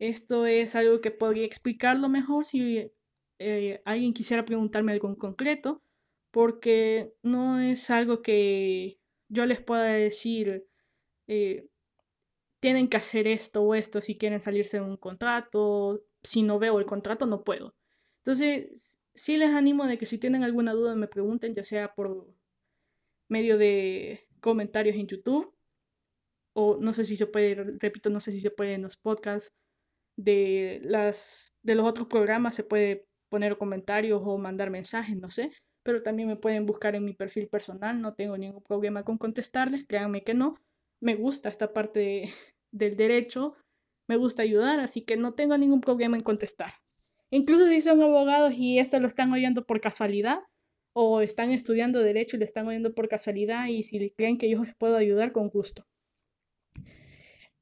Esto 0.02 0.47
es 0.47 0.75
algo 0.75 1.00
que 1.00 1.12
podría 1.12 1.47
explicarlo 1.47 2.09
mejor 2.09 2.44
si 2.44 2.90
eh, 3.38 3.82
alguien 3.85 4.12
quisiera 4.12 4.44
preguntarme 4.44 4.90
algo 4.90 5.09
en 5.09 5.14
concreto, 5.14 5.80
porque 6.32 7.14
no 7.23 7.61
es 7.61 7.88
algo 7.88 8.21
que 8.21 8.99
yo 9.28 9.47
les 9.47 9.61
pueda 9.62 9.85
decir, 9.85 10.66
eh, 11.28 11.68
tienen 12.61 12.88
que 12.88 12.97
hacer 12.97 13.28
esto 13.28 13.62
o 13.62 13.76
esto 13.76 14.00
si 14.00 14.18
quieren 14.18 14.40
salirse 14.40 14.78
de 14.78 14.85
un 14.85 14.97
contrato, 14.97 16.02
si 16.25 16.42
no 16.42 16.59
veo 16.59 16.80
el 16.80 16.87
contrato 16.87 17.26
no 17.26 17.44
puedo. 17.44 17.76
Entonces, 18.25 19.04
sí 19.14 19.37
les 19.37 19.50
animo 19.50 19.87
de 19.87 19.99
que 19.99 20.06
si 20.06 20.18
tienen 20.18 20.42
alguna 20.42 20.73
duda 20.73 20.97
me 20.97 21.06
pregunten, 21.06 21.54
ya 21.54 21.62
sea 21.62 21.94
por 21.94 22.26
medio 23.28 23.56
de 23.56 24.26
comentarios 24.40 24.97
en 24.97 25.06
YouTube 25.06 25.54
o 26.54 26.76
no 26.80 26.92
sé 26.92 27.04
si 27.04 27.16
se 27.16 27.26
puede, 27.26 27.54
repito, 27.78 28.11
no 28.11 28.21
sé 28.21 28.32
si 28.32 28.40
se 28.40 28.50
puede 28.50 28.75
en 28.75 28.82
los 28.82 28.97
podcasts 28.97 29.54
de, 30.16 30.81
las, 30.83 31.57
de 31.62 31.75
los 31.75 31.87
otros 31.87 32.07
programas, 32.09 32.54
se 32.54 32.64
puede 32.64 33.07
poner 33.31 33.57
comentarios 33.57 34.23
o 34.25 34.38
mandar 34.38 34.71
mensajes, 34.71 35.16
no 35.16 35.31
sé, 35.31 35.52
pero 35.83 36.02
también 36.02 36.28
me 36.28 36.37
pueden 36.37 36.66
buscar 36.66 36.95
en 36.95 37.04
mi 37.04 37.14
perfil 37.14 37.49
personal, 37.49 38.00
no 38.00 38.14
tengo 38.14 38.37
ningún 38.37 38.62
problema 38.62 39.04
con 39.04 39.19
contestarles, 39.19 39.87
créanme 39.87 40.23
que 40.23 40.35
no, 40.35 40.57
me 41.00 41.16
gusta 41.16 41.49
esta 41.49 41.73
parte 41.73 42.00
de, 42.00 42.31
del 42.73 42.97
derecho, 42.97 43.54
me 44.09 44.16
gusta 44.16 44.42
ayudar, 44.42 44.81
así 44.81 45.02
que 45.02 45.16
no 45.16 45.35
tengo 45.35 45.57
ningún 45.57 45.81
problema 45.81 46.16
en 46.16 46.23
contestar. 46.23 46.75
Incluso 47.31 47.66
si 47.69 47.81
son 47.81 48.02
abogados 48.02 48.52
y 48.54 48.78
esto 48.78 49.00
lo 49.00 49.07
están 49.07 49.33
oyendo 49.33 49.64
por 49.64 49.81
casualidad, 49.81 50.40
o 50.95 51.21
están 51.21 51.50
estudiando 51.50 52.02
derecho 52.02 52.37
y 52.37 52.38
lo 52.38 52.45
están 52.45 52.66
oyendo 52.69 52.95
por 52.95 53.09
casualidad 53.09 53.66
y 53.66 53.83
si 53.83 54.11
creen 54.11 54.38
que 54.38 54.50
yo 54.50 54.62
les 54.62 54.75
puedo 54.75 54.97
ayudar, 54.97 55.33
con 55.33 55.49
gusto. 55.49 55.87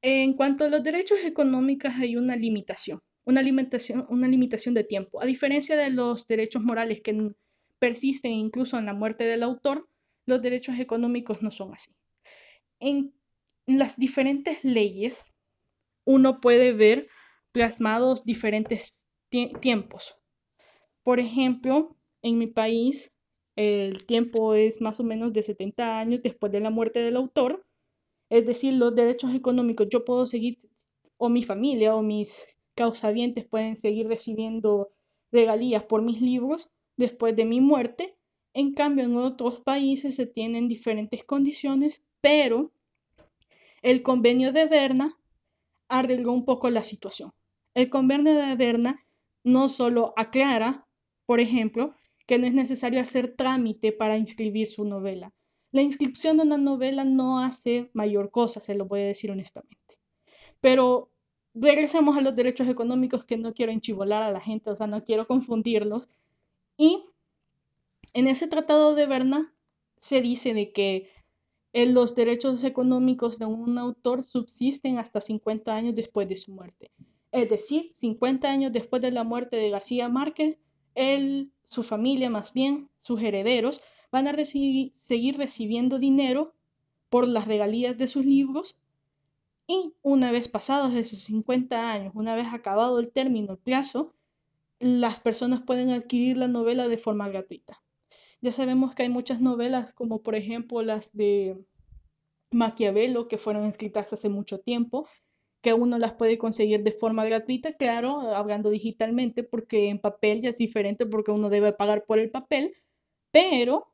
En 0.01 0.33
cuanto 0.33 0.65
a 0.65 0.69
los 0.69 0.83
derechos 0.83 1.19
económicos 1.23 1.93
hay 1.99 2.15
una 2.15 2.35
limitación, 2.35 2.99
una 3.23 3.41
limitación, 3.41 4.05
una 4.09 4.27
limitación 4.27 4.73
de 4.73 4.83
tiempo. 4.83 5.21
A 5.21 5.25
diferencia 5.25 5.77
de 5.77 5.91
los 5.91 6.27
derechos 6.27 6.63
morales 6.63 7.01
que 7.01 7.33
persisten 7.77 8.31
incluso 8.31 8.79
en 8.79 8.85
la 8.85 8.93
muerte 8.93 9.25
del 9.25 9.43
autor, 9.43 9.87
los 10.25 10.41
derechos 10.41 10.79
económicos 10.79 11.41
no 11.41 11.51
son 11.51 11.73
así. 11.73 11.91
En 12.79 13.13
las 13.67 13.97
diferentes 13.97 14.63
leyes 14.63 15.25
uno 16.03 16.41
puede 16.41 16.73
ver 16.73 17.07
plasmados 17.51 18.23
diferentes 18.23 19.09
tiempos. 19.29 20.17
Por 21.03 21.19
ejemplo, 21.19 21.95
en 22.21 22.37
mi 22.37 22.47
país 22.47 23.19
el 23.55 24.05
tiempo 24.05 24.55
es 24.55 24.81
más 24.81 24.99
o 24.99 25.03
menos 25.03 25.33
de 25.33 25.43
70 25.43 25.99
años 25.99 26.21
después 26.21 26.51
de 26.51 26.59
la 26.59 26.69
muerte 26.69 26.99
del 26.99 27.17
autor, 27.17 27.65
es 28.31 28.45
decir, 28.45 28.75
los 28.75 28.95
derechos 28.95 29.35
económicos, 29.35 29.87
yo 29.89 30.05
puedo 30.05 30.25
seguir, 30.25 30.55
o 31.17 31.27
mi 31.27 31.43
familia 31.43 31.93
o 31.93 32.01
mis 32.01 32.47
causavientes 32.75 33.43
pueden 33.43 33.75
seguir 33.75 34.07
recibiendo 34.07 34.89
regalías 35.33 35.83
por 35.83 36.01
mis 36.01 36.21
libros 36.21 36.69
después 36.95 37.35
de 37.35 37.43
mi 37.43 37.59
muerte. 37.59 38.15
En 38.53 38.73
cambio, 38.73 39.03
en 39.03 39.17
otros 39.17 39.59
países 39.59 40.15
se 40.15 40.27
tienen 40.27 40.69
diferentes 40.69 41.25
condiciones, 41.25 42.03
pero 42.21 42.71
el 43.81 44.01
convenio 44.01 44.53
de 44.53 44.65
Berna 44.65 45.19
arregló 45.89 46.31
un 46.31 46.45
poco 46.45 46.69
la 46.69 46.85
situación. 46.85 47.33
El 47.73 47.89
convenio 47.89 48.33
de 48.33 48.55
Berna 48.55 49.05
no 49.43 49.67
solo 49.67 50.13
aclara, 50.15 50.87
por 51.25 51.41
ejemplo, 51.41 51.95
que 52.27 52.39
no 52.39 52.47
es 52.47 52.53
necesario 52.53 53.01
hacer 53.01 53.35
trámite 53.35 53.91
para 53.91 54.17
inscribir 54.17 54.67
su 54.67 54.85
novela. 54.85 55.33
La 55.71 55.81
inscripción 55.81 56.37
de 56.37 56.43
una 56.43 56.57
novela 56.57 57.03
no 57.03 57.39
hace 57.39 57.89
mayor 57.93 58.29
cosa, 58.31 58.59
se 58.59 58.75
lo 58.75 58.85
voy 58.85 59.01
a 59.01 59.05
decir 59.07 59.31
honestamente. 59.31 59.99
Pero 60.59 61.09
regresemos 61.53 62.17
a 62.17 62.21
los 62.21 62.35
derechos 62.35 62.67
económicos 62.67 63.25
que 63.25 63.37
no 63.37 63.53
quiero 63.53 63.71
enchivolar 63.71 64.23
a 64.23 64.31
la 64.31 64.39
gente, 64.39 64.69
o 64.69 64.75
sea, 64.75 64.87
no 64.87 65.03
quiero 65.03 65.27
confundirlos. 65.27 66.09
Y 66.77 67.05
en 68.13 68.27
ese 68.27 68.47
tratado 68.47 68.95
de 68.95 69.07
Berna 69.07 69.53
se 69.97 70.21
dice 70.21 70.53
de 70.53 70.71
que 70.71 71.09
los 71.73 72.15
derechos 72.15 72.63
económicos 72.63 73.39
de 73.39 73.45
un 73.45 73.77
autor 73.77 74.23
subsisten 74.23 74.97
hasta 74.97 75.21
50 75.21 75.73
años 75.73 75.95
después 75.95 76.27
de 76.27 76.37
su 76.37 76.51
muerte. 76.51 76.91
Es 77.31 77.49
decir, 77.49 77.91
50 77.93 78.49
años 78.49 78.73
después 78.73 79.01
de 79.01 79.11
la 79.11 79.23
muerte 79.23 79.55
de 79.55 79.69
García 79.69 80.09
Márquez, 80.09 80.57
él, 80.95 81.53
su 81.63 81.83
familia 81.83 82.29
más 82.29 82.53
bien, 82.53 82.89
sus 82.99 83.21
herederos, 83.21 83.79
van 84.11 84.27
a 84.27 84.31
recibir, 84.31 84.91
seguir 84.93 85.37
recibiendo 85.37 85.99
dinero 85.99 86.53
por 87.09 87.27
las 87.27 87.47
regalías 87.47 87.97
de 87.97 88.07
sus 88.07 88.25
libros 88.25 88.79
y 89.67 89.93
una 90.01 90.31
vez 90.31 90.47
pasados 90.47 90.93
esos 90.93 91.19
50 91.19 91.91
años, 91.91 92.13
una 92.15 92.35
vez 92.35 92.47
acabado 92.53 92.99
el 92.99 93.11
término, 93.11 93.53
el 93.53 93.57
plazo, 93.57 94.13
las 94.79 95.19
personas 95.19 95.61
pueden 95.61 95.91
adquirir 95.91 96.37
la 96.37 96.47
novela 96.47 96.87
de 96.87 96.97
forma 96.97 97.29
gratuita. 97.29 97.81
Ya 98.41 98.51
sabemos 98.51 98.95
que 98.95 99.03
hay 99.03 99.09
muchas 99.09 99.39
novelas, 99.39 99.93
como 99.93 100.23
por 100.23 100.35
ejemplo 100.35 100.81
las 100.81 101.15
de 101.15 101.63
Maquiavelo, 102.51 103.27
que 103.27 103.37
fueron 103.37 103.65
escritas 103.65 104.11
hace 104.13 104.29
mucho 104.29 104.59
tiempo, 104.59 105.07
que 105.61 105.73
uno 105.73 105.99
las 105.99 106.13
puede 106.13 106.37
conseguir 106.37 106.83
de 106.83 106.91
forma 106.91 107.23
gratuita, 107.23 107.73
claro, 107.73 108.21
hablando 108.35 108.71
digitalmente, 108.71 109.43
porque 109.43 109.89
en 109.89 109.99
papel 109.99 110.41
ya 110.41 110.49
es 110.49 110.57
diferente 110.57 111.05
porque 111.05 111.31
uno 111.31 111.49
debe 111.49 111.71
pagar 111.71 112.03
por 112.05 112.17
el 112.19 112.31
papel, 112.31 112.73
pero 113.31 113.93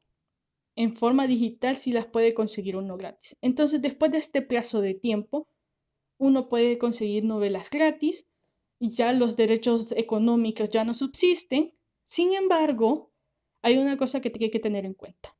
en 0.77 0.93
forma 0.93 1.25
digital 1.25 1.75
sí 1.75 1.91
las 1.91 2.05
puede 2.05 2.36
conseguir 2.36 2.77
uno 2.77 2.98
gratis. 2.98 3.36
Entonces, 3.41 3.81
después 3.81 4.12
de 4.12 4.19
este 4.19 4.43
plazo 4.43 4.79
de 4.79 4.93
tiempo, 4.93 5.48
uno 6.19 6.50
puede 6.50 6.77
conseguir 6.77 7.24
novelas 7.24 7.72
gratis 7.72 8.27
y 8.79 8.91
ya 8.91 9.12
los 9.12 9.36
derechos 9.36 9.91
económicos 9.98 10.69
ya 10.69 10.86
no 10.86 10.93
subsisten. 10.93 11.74
Sin 12.05 12.36
embargo, 12.36 13.12
hay 13.63 13.79
una 13.79 13.98
cosa 13.98 14.22
que 14.22 14.29
tiene 14.29 14.51
que 14.51 14.60
tener 14.60 14.86
en 14.86 14.93
cuenta. 14.93 15.36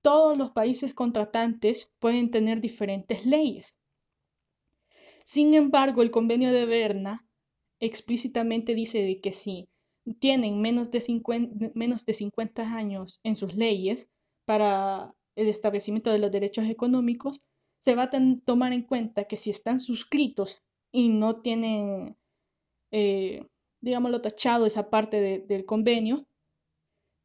Todos 0.00 0.38
los 0.38 0.50
países 0.52 0.94
contratantes 0.94 1.94
pueden 1.98 2.30
tener 2.30 2.62
diferentes 2.62 3.26
leyes. 3.26 3.78
Sin 5.24 5.52
embargo, 5.52 6.00
el 6.00 6.10
convenio 6.10 6.52
de 6.52 6.64
Berna 6.64 7.28
explícitamente 7.80 8.74
dice 8.74 9.20
que 9.20 9.34
si 9.34 9.68
tienen 10.20 10.62
menos 10.62 10.90
de, 10.90 11.02
50, 11.02 11.72
menos 11.74 12.06
de 12.06 12.14
50 12.14 12.74
años 12.74 13.20
en 13.24 13.36
sus 13.36 13.54
leyes 13.54 14.10
para 14.48 15.14
el 15.36 15.46
establecimiento 15.48 16.10
de 16.10 16.18
los 16.18 16.32
derechos 16.32 16.64
económicos, 16.64 17.44
se 17.80 17.94
va 17.94 18.04
a 18.04 18.10
tomar 18.46 18.72
en 18.72 18.80
cuenta 18.80 19.24
que 19.24 19.36
si 19.36 19.50
están 19.50 19.78
suscritos 19.78 20.62
y 20.90 21.10
no 21.10 21.42
tienen, 21.42 22.16
eh, 22.90 23.46
digámoslo, 23.82 24.22
tachado 24.22 24.64
esa 24.64 24.88
parte 24.88 25.44
del 25.46 25.66
convenio, 25.66 26.26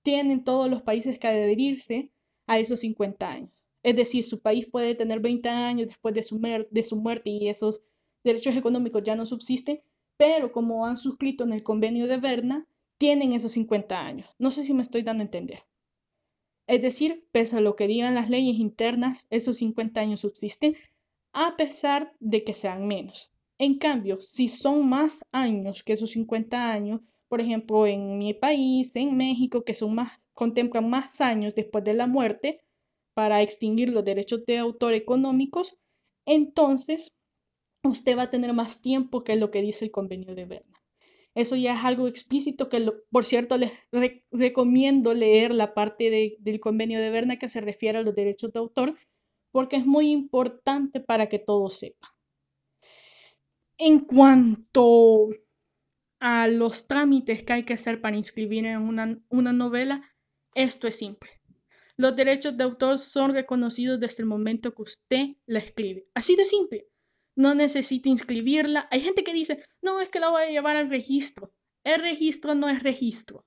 tienen 0.03 0.43
todos 0.43 0.69
los 0.69 0.81
países 0.81 1.17
que 1.17 1.29
adherirse 1.29 2.11
a 2.45 2.59
esos 2.59 2.81
50 2.81 3.31
años. 3.31 3.63
Es 3.83 3.95
decir, 3.95 4.25
su 4.25 4.41
país 4.41 4.67
puede 4.69 4.93
tener 4.93 5.21
20 5.21 5.47
años 5.47 5.87
después 5.87 6.13
de 6.13 6.23
su, 6.23 6.37
muerte 6.97 7.29
y 7.29 7.47
esos 7.47 7.85
derechos 8.25 8.57
económicos 8.57 9.01
ya 9.01 9.15
no 9.15 9.25
subsisten, 9.25 9.81
pero 10.17 10.51
como 10.51 10.85
han 10.85 10.97
suscrito 10.97 11.45
en 11.45 11.53
el 11.53 11.63
convenio 11.63 12.05
de 12.07 12.17
Berna, 12.17 12.67
tienen 12.97 13.31
esos 13.31 13.53
50 13.53 13.97
años. 13.97 14.27
No 14.37 14.51
sé 14.51 14.65
si 14.65 14.73
me 14.73 14.81
estoy 14.81 15.03
dando 15.03 15.21
a 15.21 15.27
entender. 15.27 15.63
Es 16.67 16.81
decir, 16.81 17.25
pese 17.31 17.57
a 17.57 17.61
lo 17.61 17.75
que 17.75 17.87
digan 17.87 18.15
las 18.15 18.29
leyes 18.29 18.57
internas, 18.57 19.27
esos 19.29 19.57
50 19.57 19.99
años 20.01 20.21
subsisten 20.21 20.75
a 21.33 21.57
pesar 21.57 22.13
de 22.19 22.43
que 22.43 22.53
sean 22.53 22.87
menos. 22.87 23.31
En 23.57 23.77
cambio, 23.77 24.21
si 24.21 24.47
son 24.47 24.87
más 24.87 25.25
años 25.31 25.83
que 25.83 25.93
esos 25.93 26.11
50 26.11 26.71
años, 26.71 27.01
por 27.27 27.41
ejemplo, 27.41 27.87
en 27.87 28.17
mi 28.17 28.33
país, 28.33 28.95
en 28.95 29.17
México, 29.17 29.63
que 29.63 29.73
son 29.73 29.95
más, 29.95 30.27
contemplan 30.33 30.89
más 30.89 31.21
años 31.21 31.55
después 31.55 31.83
de 31.83 31.93
la 31.93 32.07
muerte 32.07 32.59
para 33.13 33.41
extinguir 33.41 33.89
los 33.89 34.05
derechos 34.05 34.45
de 34.45 34.57
autor 34.57 34.93
económicos, 34.93 35.77
entonces 36.25 37.19
usted 37.83 38.17
va 38.17 38.23
a 38.23 38.29
tener 38.29 38.53
más 38.53 38.81
tiempo 38.81 39.23
que 39.23 39.35
lo 39.35 39.51
que 39.51 39.61
dice 39.61 39.85
el 39.85 39.91
convenio 39.91 40.35
de 40.35 40.45
Berna. 40.45 40.82
Eso 41.35 41.55
ya 41.55 41.73
es 41.75 41.83
algo 41.83 42.07
explícito 42.07 42.69
que, 42.69 42.91
por 43.09 43.25
cierto, 43.25 43.57
les 43.57 43.71
recomiendo 44.31 45.13
leer 45.13 45.53
la 45.53 45.73
parte 45.73 46.37
del 46.39 46.59
convenio 46.59 46.99
de 46.99 47.09
Berna 47.09 47.39
que 47.39 47.49
se 47.49 47.61
refiere 47.61 47.99
a 47.99 48.03
los 48.03 48.13
derechos 48.13 48.53
de 48.53 48.59
autor, 48.59 48.95
porque 49.51 49.77
es 49.77 49.85
muy 49.85 50.11
importante 50.11 50.99
para 50.99 51.27
que 51.29 51.39
todos 51.39 51.79
sepan. 51.79 52.11
En 53.77 53.99
cuanto 53.99 55.29
a 56.19 56.47
los 56.47 56.87
trámites 56.87 57.43
que 57.43 57.53
hay 57.53 57.63
que 57.65 57.73
hacer 57.73 57.99
para 57.99 58.15
inscribir 58.15 58.65
en 58.65 58.81
una, 58.81 59.19
una 59.29 59.53
novela, 59.53 60.03
esto 60.53 60.87
es 60.87 60.97
simple. 60.97 61.29
Los 61.97 62.15
derechos 62.15 62.55
de 62.55 62.63
autor 62.63 62.99
son 62.99 63.33
reconocidos 63.33 63.99
desde 63.99 64.21
el 64.21 64.29
momento 64.29 64.73
que 64.73 64.83
usted 64.83 65.27
la 65.47 65.59
escribe. 65.59 66.07
Así 66.13 66.35
de 66.35 66.45
simple 66.45 66.92
no 67.35 67.55
necesita 67.55 68.09
inscribirla. 68.09 68.87
Hay 68.91 69.01
gente 69.01 69.23
que 69.23 69.33
dice, 69.33 69.63
no, 69.81 70.01
es 70.01 70.09
que 70.09 70.19
la 70.19 70.29
voy 70.29 70.43
a 70.43 70.49
llevar 70.49 70.75
al 70.75 70.89
registro. 70.89 71.53
El 71.83 72.01
registro 72.01 72.55
no 72.55 72.69
es 72.69 72.83
registro. 72.83 73.45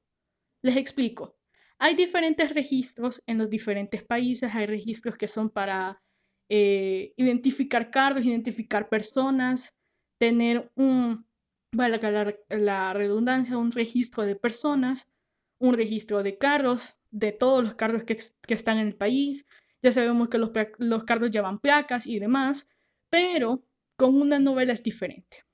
Les 0.62 0.76
explico. 0.76 1.36
Hay 1.78 1.94
diferentes 1.94 2.54
registros 2.54 3.22
en 3.26 3.38
los 3.38 3.50
diferentes 3.50 4.02
países. 4.02 4.54
Hay 4.54 4.66
registros 4.66 5.16
que 5.16 5.28
son 5.28 5.50
para 5.50 6.02
eh, 6.48 7.12
identificar 7.16 7.90
cargos, 7.90 8.24
identificar 8.24 8.88
personas, 8.88 9.80
tener 10.18 10.70
un, 10.74 11.26
vale 11.72 11.98
la, 11.98 12.34
la 12.48 12.92
redundancia, 12.92 13.58
un 13.58 13.72
registro 13.72 14.24
de 14.24 14.36
personas, 14.36 15.12
un 15.58 15.74
registro 15.74 16.22
de 16.22 16.38
carros, 16.38 16.94
de 17.10 17.32
todos 17.32 17.62
los 17.62 17.74
carros 17.74 18.04
que, 18.04 18.16
que 18.46 18.54
están 18.54 18.78
en 18.78 18.88
el 18.88 18.96
país. 18.96 19.46
Ya 19.82 19.92
sabemos 19.92 20.28
que 20.28 20.38
los, 20.38 20.50
los 20.78 21.30
llevan 21.30 21.60
placas 21.60 22.06
y 22.06 22.18
demás, 22.18 22.68
pero 23.10 23.64
con 23.96 24.20
una 24.20 24.38
novela 24.38 24.72
es 24.72 24.82
diferente. 24.82 25.44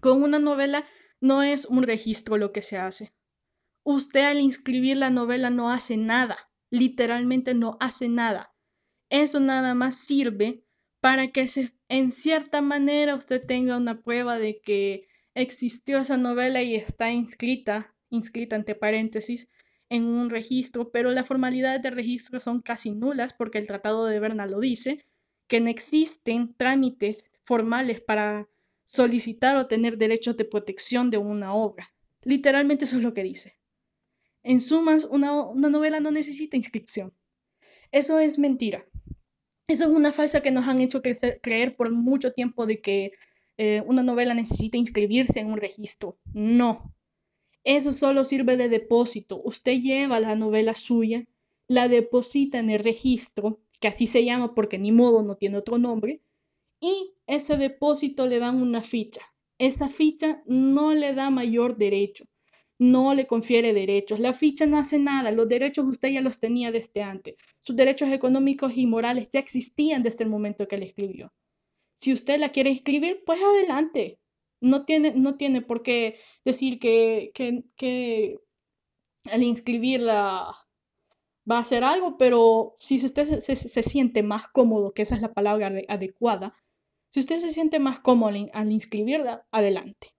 Con 0.00 0.22
una 0.22 0.38
novela 0.38 0.84
no 1.20 1.42
es 1.42 1.64
un 1.64 1.82
registro 1.82 2.36
lo 2.36 2.52
que 2.52 2.62
se 2.62 2.76
hace. 2.76 3.14
Usted 3.84 4.24
al 4.24 4.40
inscribir 4.40 4.96
la 4.96 5.10
novela 5.10 5.48
no 5.50 5.70
hace 5.70 5.96
nada, 5.96 6.36
literalmente 6.70 7.54
no 7.54 7.76
hace 7.80 8.08
nada. 8.08 8.52
Eso 9.10 9.40
nada 9.40 9.74
más 9.74 9.96
sirve 9.96 10.64
para 11.00 11.28
que 11.28 11.48
en 11.88 12.12
cierta 12.12 12.60
manera 12.60 13.14
usted 13.14 13.44
tenga 13.46 13.76
una 13.76 14.02
prueba 14.02 14.38
de 14.38 14.60
que 14.60 15.06
existió 15.34 15.98
esa 15.98 16.16
novela 16.16 16.62
y 16.62 16.74
está 16.74 17.12
inscrita, 17.12 17.94
inscrita 18.10 18.56
entre 18.56 18.74
paréntesis, 18.74 19.48
en 19.88 20.04
un 20.04 20.30
registro, 20.30 20.90
pero 20.90 21.12
las 21.12 21.28
formalidades 21.28 21.80
de 21.82 21.90
registro 21.90 22.40
son 22.40 22.60
casi 22.60 22.90
nulas 22.90 23.34
porque 23.34 23.58
el 23.58 23.68
Tratado 23.68 24.06
de 24.06 24.18
Berna 24.18 24.46
lo 24.46 24.58
dice, 24.58 25.06
que 25.46 25.60
no 25.60 25.68
existen 25.68 26.54
trámites 26.54 27.32
formales 27.44 28.00
para 28.00 28.48
solicitar 28.84 29.56
o 29.56 29.66
tener 29.66 29.98
derechos 29.98 30.36
de 30.36 30.44
protección 30.44 31.10
de 31.10 31.18
una 31.18 31.54
obra. 31.54 31.92
Literalmente 32.22 32.84
eso 32.84 32.96
es 32.96 33.02
lo 33.02 33.14
que 33.14 33.22
dice. 33.22 33.54
En 34.42 34.60
sumas, 34.60 35.04
una, 35.04 35.42
novela 35.54 36.00
no 36.00 36.10
necesita 36.10 36.56
inscripción. 36.56 37.12
Eso 37.90 38.18
es 38.18 38.38
mentira. 38.38 38.86
Eso 39.68 39.84
es 39.84 39.90
una 39.90 40.12
falsa 40.12 40.40
que 40.40 40.52
nos 40.52 40.68
han 40.68 40.80
hecho 40.80 41.02
creer 41.02 41.76
por 41.76 41.90
mucho 41.90 42.32
tiempo 42.32 42.66
de 42.66 42.80
que 42.80 43.12
eh, 43.56 43.82
una 43.86 44.02
novela 44.02 44.34
necesita 44.34 44.76
inscribirse 44.76 45.40
en 45.40 45.48
un 45.48 45.60
registro. 45.60 46.18
No. 46.32 46.94
Eso 47.64 47.92
solo 47.92 48.22
sirve 48.22 48.56
de 48.56 48.68
depósito. 48.68 49.42
Usted 49.42 49.80
lleva 49.80 50.20
la 50.20 50.36
novela 50.36 50.74
suya, 50.74 51.26
la 51.66 51.88
deposita 51.88 52.60
en 52.60 52.70
el 52.70 52.78
registro 52.78 53.60
que 53.80 53.88
así 53.88 54.06
se 54.06 54.24
llama 54.24 54.54
porque 54.54 54.78
ni 54.78 54.92
modo 54.92 55.22
no 55.22 55.36
tiene 55.36 55.58
otro 55.58 55.78
nombre, 55.78 56.22
y 56.80 57.14
ese 57.26 57.56
depósito 57.56 58.26
le 58.26 58.38
dan 58.38 58.60
una 58.62 58.82
ficha. 58.82 59.22
Esa 59.58 59.88
ficha 59.88 60.42
no 60.46 60.92
le 60.92 61.14
da 61.14 61.30
mayor 61.30 61.76
derecho, 61.76 62.26
no 62.78 63.14
le 63.14 63.26
confiere 63.26 63.72
derechos. 63.72 64.20
La 64.20 64.32
ficha 64.32 64.66
no 64.66 64.78
hace 64.78 64.98
nada, 64.98 65.30
los 65.30 65.48
derechos 65.48 65.86
usted 65.86 66.10
ya 66.10 66.20
los 66.20 66.38
tenía 66.38 66.70
desde 66.72 67.02
antes. 67.02 67.36
Sus 67.60 67.76
derechos 67.76 68.10
económicos 68.10 68.76
y 68.76 68.86
morales 68.86 69.28
ya 69.32 69.40
existían 69.40 70.02
desde 70.02 70.24
el 70.24 70.30
momento 70.30 70.68
que 70.68 70.78
le 70.78 70.86
escribió. 70.86 71.32
Si 71.94 72.12
usted 72.12 72.38
la 72.38 72.50
quiere 72.50 72.70
escribir, 72.70 73.22
pues 73.24 73.40
adelante. 73.42 74.20
No 74.60 74.84
tiene, 74.84 75.12
no 75.14 75.36
tiene 75.36 75.62
por 75.62 75.82
qué 75.82 76.18
decir 76.44 76.78
que, 76.78 77.30
que, 77.34 77.64
que 77.76 78.38
al 79.24 79.42
inscribirla 79.42 80.65
va 81.50 81.58
a 81.58 81.60
hacer 81.60 81.84
algo, 81.84 82.16
pero 82.18 82.74
si 82.78 82.96
usted 83.04 83.38
se, 83.38 83.82
siente 83.82 84.22
más 84.22 84.48
cómodo, 84.48 84.92
que 84.92 85.02
esa 85.02 85.14
es 85.14 85.22
la 85.22 85.32
palabra 85.32 85.72
adecuada, 85.88 86.54
si 87.10 87.20
usted 87.20 87.38
se 87.38 87.52
siente 87.52 87.78
más 87.78 88.00
cómodo 88.00 88.34
al, 88.52 88.72
inscribirla, 88.72 89.46
adelante. 89.50 90.14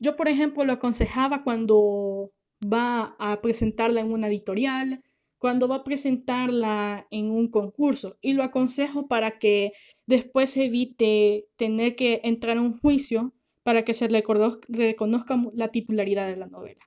Yo, 0.00 0.16
por 0.16 0.28
ejemplo, 0.28 0.64
lo 0.64 0.72
aconsejaba 0.72 1.44
cuando 1.44 2.32
va 2.60 3.14
a 3.18 3.40
presentarla 3.42 4.00
en 4.00 4.10
una 4.10 4.28
editorial, 4.28 5.02
cuando 5.38 5.68
va 5.68 5.76
a 5.76 5.84
presentarla 5.84 7.06
en 7.10 7.30
un 7.30 7.50
concurso, 7.50 8.16
y 8.22 8.32
lo 8.32 8.42
aconsejo 8.42 9.06
para 9.06 9.38
que 9.38 9.72
después 10.06 10.56
evite 10.56 11.46
tener 11.56 11.94
que 11.96 12.22
entrar 12.24 12.56
a 12.56 12.62
un 12.62 12.78
juicio 12.78 13.34
para 13.62 13.84
que 13.84 13.94
se 13.94 14.08
reconozca 14.08 15.42
la 15.54 15.68
titularidad 15.68 16.28
de 16.28 16.36
la 16.36 16.46
novela. 16.46 16.80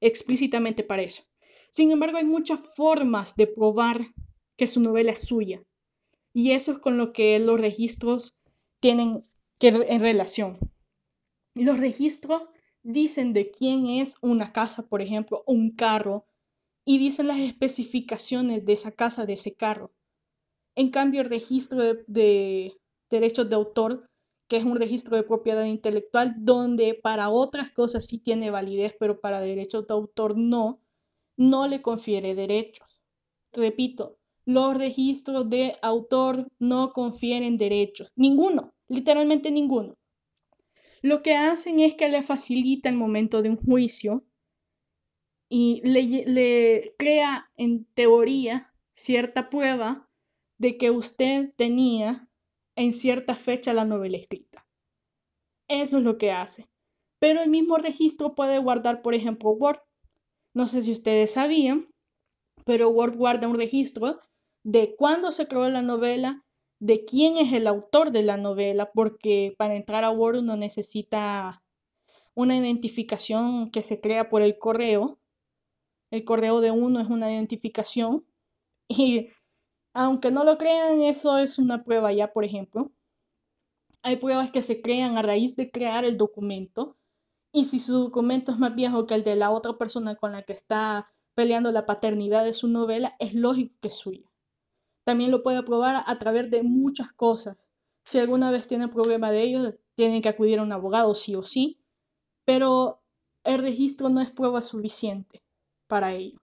Explícitamente 0.00 0.82
para 0.82 1.02
eso. 1.02 1.27
Sin 1.70 1.90
embargo, 1.90 2.18
hay 2.18 2.24
muchas 2.24 2.60
formas 2.74 3.36
de 3.36 3.46
probar 3.46 4.00
que 4.56 4.66
su 4.66 4.80
novela 4.80 5.12
es 5.12 5.20
suya. 5.20 5.62
Y 6.32 6.52
eso 6.52 6.72
es 6.72 6.78
con 6.78 6.98
lo 6.98 7.12
que 7.12 7.38
los 7.38 7.60
registros 7.60 8.38
tienen 8.80 9.20
que 9.58 9.68
en 9.68 10.00
relación. 10.00 10.58
Los 11.54 11.78
registros 11.80 12.44
dicen 12.82 13.32
de 13.32 13.50
quién 13.50 13.86
es 13.86 14.16
una 14.20 14.52
casa, 14.52 14.88
por 14.88 15.02
ejemplo, 15.02 15.42
un 15.46 15.74
carro, 15.74 16.26
y 16.84 16.98
dicen 16.98 17.26
las 17.26 17.38
especificaciones 17.38 18.64
de 18.64 18.72
esa 18.72 18.92
casa, 18.92 19.26
de 19.26 19.34
ese 19.34 19.54
carro. 19.54 19.92
En 20.74 20.90
cambio, 20.90 21.20
el 21.20 21.28
registro 21.28 21.82
de 22.06 22.80
derechos 23.10 23.48
de 23.48 23.56
autor 23.56 24.08
que 24.48 24.56
es 24.56 24.64
un 24.64 24.76
registro 24.76 25.16
de 25.16 25.22
propiedad 25.22 25.64
intelectual 25.64 26.34
donde 26.38 26.94
para 26.94 27.28
otras 27.28 27.70
cosas 27.70 28.06
sí 28.06 28.18
tiene 28.18 28.50
validez, 28.50 28.94
pero 28.98 29.20
para 29.20 29.40
derechos 29.40 29.86
de 29.86 29.94
autor 29.94 30.36
no, 30.36 30.80
no 31.38 31.66
le 31.66 31.80
confiere 31.80 32.34
derechos. 32.34 32.86
Repito, 33.52 34.18
los 34.44 34.76
registros 34.76 35.48
de 35.48 35.76
autor 35.80 36.48
no 36.58 36.92
confieren 36.92 37.56
derechos, 37.56 38.12
ninguno, 38.16 38.74
literalmente 38.88 39.50
ninguno. 39.50 39.94
Lo 41.00 41.22
que 41.22 41.34
hacen 41.34 41.78
es 41.78 41.94
que 41.94 42.08
le 42.08 42.22
facilita 42.22 42.88
el 42.88 42.96
momento 42.96 43.40
de 43.40 43.50
un 43.50 43.56
juicio 43.56 44.24
y 45.48 45.80
le, 45.84 46.94
crea 46.98 47.50
en 47.56 47.84
teoría 47.94 48.74
cierta 48.92 49.48
prueba 49.48 50.08
de 50.58 50.76
que 50.76 50.90
usted 50.90 51.52
tenía 51.56 52.28
en 52.74 52.92
cierta 52.92 53.36
fecha 53.36 53.72
la 53.72 53.84
novela 53.84 54.18
escrita. 54.18 54.66
Eso 55.68 55.98
es 55.98 56.04
lo 56.04 56.18
que 56.18 56.32
hace. 56.32 56.68
Pero 57.18 57.40
el 57.40 57.50
mismo 57.50 57.76
registro 57.76 58.34
puede 58.34 58.58
guardar, 58.58 59.02
por 59.02 59.14
ejemplo, 59.14 59.50
Word. 59.50 59.80
No 60.54 60.66
sé 60.66 60.82
si 60.82 60.92
ustedes 60.92 61.32
sabían, 61.32 61.88
pero 62.64 62.90
Word 62.90 63.16
guarda 63.16 63.48
un 63.48 63.56
registro 63.56 64.20
de 64.62 64.94
cuándo 64.96 65.32
se 65.32 65.48
creó 65.48 65.68
la 65.70 65.80
novela, 65.80 66.44
de 66.80 67.06
quién 67.06 67.38
es 67.38 67.52
el 67.54 67.66
autor 67.66 68.12
de 68.12 68.22
la 68.22 68.36
novela, 68.36 68.90
porque 68.92 69.54
para 69.56 69.76
entrar 69.76 70.04
a 70.04 70.10
Word 70.10 70.40
uno 70.40 70.56
necesita 70.56 71.62
una 72.34 72.56
identificación 72.56 73.70
que 73.70 73.82
se 73.82 74.00
crea 74.00 74.28
por 74.28 74.42
el 74.42 74.58
correo. 74.58 75.18
El 76.10 76.24
correo 76.24 76.60
de 76.60 76.70
uno 76.70 77.00
es 77.00 77.08
una 77.08 77.32
identificación 77.32 78.26
y 78.88 79.30
aunque 79.94 80.30
no 80.30 80.44
lo 80.44 80.58
crean, 80.58 81.00
eso 81.00 81.38
es 81.38 81.58
una 81.58 81.84
prueba 81.84 82.12
ya, 82.12 82.32
por 82.34 82.44
ejemplo. 82.44 82.92
Hay 84.02 84.16
pruebas 84.16 84.50
que 84.50 84.60
se 84.60 84.82
crean 84.82 85.16
a 85.16 85.22
raíz 85.22 85.56
de 85.56 85.70
crear 85.70 86.04
el 86.04 86.18
documento 86.18 86.97
y 87.52 87.64
si 87.64 87.80
su 87.80 87.94
documento 87.94 88.52
es 88.52 88.58
más 88.58 88.74
viejo 88.74 89.06
que 89.06 89.14
el 89.14 89.24
de 89.24 89.36
la 89.36 89.50
otra 89.50 89.78
persona 89.78 90.16
con 90.16 90.32
la 90.32 90.42
que 90.42 90.52
está 90.52 91.10
peleando 91.34 91.72
la 91.72 91.86
paternidad 91.86 92.44
de 92.44 92.52
su 92.54 92.68
novela, 92.68 93.14
es 93.18 93.34
lógico 93.34 93.76
que 93.80 93.88
es 93.88 93.94
suya. 93.94 94.30
También 95.04 95.30
lo 95.30 95.42
puede 95.42 95.62
probar 95.62 96.04
a 96.06 96.18
través 96.18 96.50
de 96.50 96.62
muchas 96.62 97.12
cosas. 97.12 97.68
Si 98.04 98.18
alguna 98.18 98.50
vez 98.50 98.68
tiene 98.68 98.88
problema 98.88 99.30
de 99.30 99.42
ellos, 99.42 99.74
tienen 99.94 100.20
que 100.22 100.28
acudir 100.28 100.58
a 100.58 100.62
un 100.62 100.72
abogado 100.72 101.14
sí 101.14 101.34
o 101.34 101.42
sí, 101.42 101.80
pero 102.44 103.02
el 103.44 103.60
registro 103.60 104.08
no 104.08 104.20
es 104.20 104.30
prueba 104.30 104.62
suficiente 104.62 105.42
para 105.86 106.12
ello. 106.12 106.38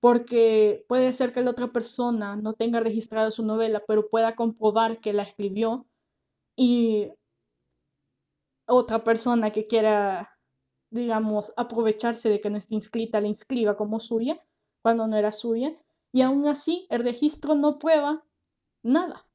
Porque 0.00 0.84
puede 0.88 1.12
ser 1.12 1.32
que 1.32 1.42
la 1.42 1.50
otra 1.50 1.72
persona 1.72 2.36
no 2.36 2.54
tenga 2.54 2.80
registrada 2.80 3.30
su 3.30 3.44
novela, 3.44 3.82
pero 3.86 4.08
pueda 4.08 4.34
comprobar 4.34 5.00
que 5.00 5.12
la 5.12 5.24
escribió 5.24 5.86
y 6.56 7.10
otra 8.70 9.04
persona 9.04 9.50
que 9.50 9.66
quiera, 9.66 10.38
digamos, 10.90 11.52
aprovecharse 11.56 12.28
de 12.28 12.40
que 12.40 12.50
no 12.50 12.58
esté 12.58 12.74
inscrita, 12.74 13.20
la 13.20 13.28
inscriba 13.28 13.76
como 13.76 14.00
suya, 14.00 14.40
cuando 14.82 15.06
no 15.06 15.16
era 15.16 15.32
suya, 15.32 15.76
y 16.12 16.22
aún 16.22 16.46
así 16.46 16.86
el 16.90 17.02
registro 17.02 17.54
no 17.54 17.78
prueba 17.78 18.24
nada. 18.82 19.26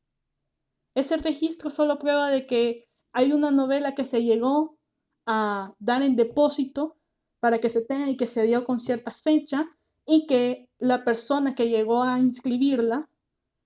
Ese 0.95 1.17
registro 1.17 1.69
solo 1.69 1.99
prueba 1.99 2.29
de 2.29 2.47
que 2.47 2.87
hay 3.13 3.33
una 3.33 3.51
novela 3.51 3.95
que 3.95 4.05
se 4.05 4.23
llegó 4.23 4.77
a 5.25 5.73
dar 5.79 6.01
en 6.01 6.15
depósito 6.15 6.97
para 7.39 7.59
que 7.59 7.69
se 7.69 7.81
tenga 7.81 8.09
y 8.09 8.17
que 8.17 8.27
se 8.27 8.43
dio 8.43 8.63
con 8.63 8.79
cierta 8.79 9.11
fecha 9.11 9.67
y 10.05 10.27
que 10.27 10.69
la 10.79 11.03
persona 11.03 11.55
que 11.55 11.69
llegó 11.69 12.03
a 12.03 12.19
inscribirla 12.19 13.09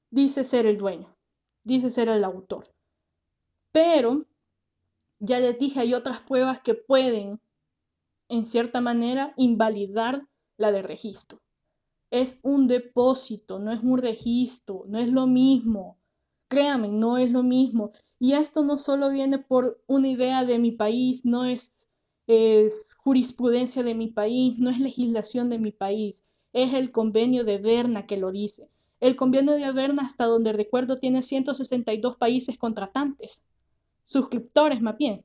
dice 0.10 0.44
ser 0.44 0.66
el 0.66 0.78
dueño, 0.78 1.16
dice 1.64 1.90
ser 1.90 2.10
el 2.10 2.24
autor. 2.24 2.74
Pero, 3.72 4.26
ya 5.20 5.40
les 5.40 5.60
dije, 5.60 5.82
hay 5.82 5.94
otras 5.94 6.22
pruebas 6.22 6.62
que 6.62 6.74
pueden, 6.74 7.40
en 8.30 8.46
cierta 8.46 8.82
manera, 8.82 9.34
invalidar 9.38 10.28
la 10.58 10.72
de 10.72 10.82
registro. 10.82 11.42
Es 12.12 12.40
un 12.42 12.68
depósito, 12.68 13.60
no 13.60 13.72
es 13.72 13.82
un 13.84 14.00
registro, 14.00 14.86
no 14.88 15.00
es 15.00 15.10
lo 15.10 15.28
mismo. 15.28 16.00
Créanme, 16.48 16.88
no 16.88 17.18
es 17.18 17.30
lo 17.32 17.44
mismo. 17.44 17.92
Y 18.18 18.34
esto 18.34 18.64
no 18.64 18.78
solo 18.78 19.10
viene 19.10 19.40
por 19.40 19.82
una 19.88 20.08
idea 20.08 20.46
de 20.46 20.58
mi 20.58 20.72
país, 20.72 21.26
no 21.26 21.46
es, 21.46 21.92
jurisprudencia 22.98 23.84
de 23.84 23.96
mi 23.96 24.08
país, 24.08 24.60
no 24.60 24.70
es 24.70 24.80
legislación 24.80 25.50
de 25.50 25.58
mi 25.58 25.72
país, 25.72 26.26
es 26.54 26.74
el 26.74 26.92
convenio 26.92 27.44
de 27.44 27.58
Berna 27.58 28.06
que 28.06 28.18
lo 28.18 28.32
dice. 28.32 28.70
El 29.00 29.16
convenio 29.16 29.54
de 29.54 29.72
Berna, 29.72 30.04
hasta 30.04 30.26
donde 30.26 30.52
recuerdo, 30.54 31.00
tiene 31.00 31.24
162 31.24 32.18
países 32.18 32.58
contratantes 32.58 33.49
suscriptores 34.10 34.82
más 34.82 34.98
bien. 34.98 35.24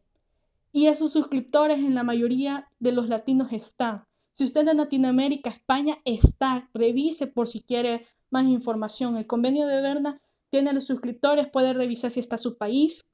Y 0.71 0.89
esos 0.89 1.13
suscriptores 1.13 1.79
en 1.79 1.95
la 1.95 2.03
mayoría 2.03 2.69
de 2.81 2.93
los 2.93 3.09
latinos 3.09 3.51
están. 3.51 4.05
Si 4.31 4.45
usted 4.45 4.69
en 4.69 4.77
Latinoamérica, 4.77 5.49
España 5.49 5.97
está, 6.05 6.69
revise 6.75 7.27
por 7.27 7.49
si 7.49 7.63
quiere 7.63 8.07
más 8.29 8.45
información. 8.45 9.17
El 9.17 9.27
convenio 9.27 9.67
de 9.67 9.81
Berna 9.81 10.21
tiene 10.51 10.75
los 10.75 10.85
suscriptores, 10.85 11.49
puede 11.49 11.73
revisar 11.73 12.11
si 12.11 12.21
está 12.21 12.37
su 12.37 12.59
país. 12.59 13.09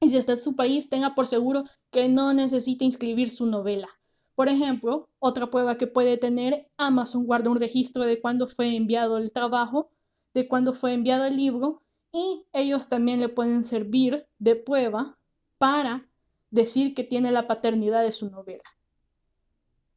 Y 0.00 0.08
si 0.08 0.16
está 0.16 0.32
en 0.32 0.40
su 0.40 0.56
país, 0.56 0.88
tenga 0.88 1.14
por 1.14 1.28
seguro 1.28 1.64
que 1.92 2.08
no 2.08 2.34
necesita 2.34 2.84
inscribir 2.84 3.30
su 3.30 3.46
novela. 3.46 3.88
Por 4.34 4.48
ejemplo, 4.48 5.08
otra 5.20 5.50
prueba 5.50 5.78
que 5.78 5.86
puede 5.86 6.16
tener, 6.16 6.68
Amazon 6.78 7.26
guarda 7.26 7.50
un 7.50 7.60
registro 7.60 8.02
de 8.02 8.20
cuándo 8.20 8.48
fue 8.48 8.74
enviado 8.74 9.18
el 9.18 9.32
trabajo, 9.32 9.92
de 10.34 10.48
cuándo 10.48 10.74
fue 10.74 10.94
enviado 10.94 11.26
el 11.26 11.36
libro 11.36 11.85
y 12.16 12.46
ellos 12.54 12.88
también 12.88 13.20
le 13.20 13.28
pueden 13.28 13.62
servir 13.62 14.26
de 14.38 14.56
prueba 14.56 15.18
para 15.58 16.08
decir 16.50 16.94
que 16.94 17.04
tiene 17.04 17.30
la 17.30 17.46
paternidad 17.46 18.02
de 18.02 18.12
su 18.12 18.30
novela. 18.30 18.64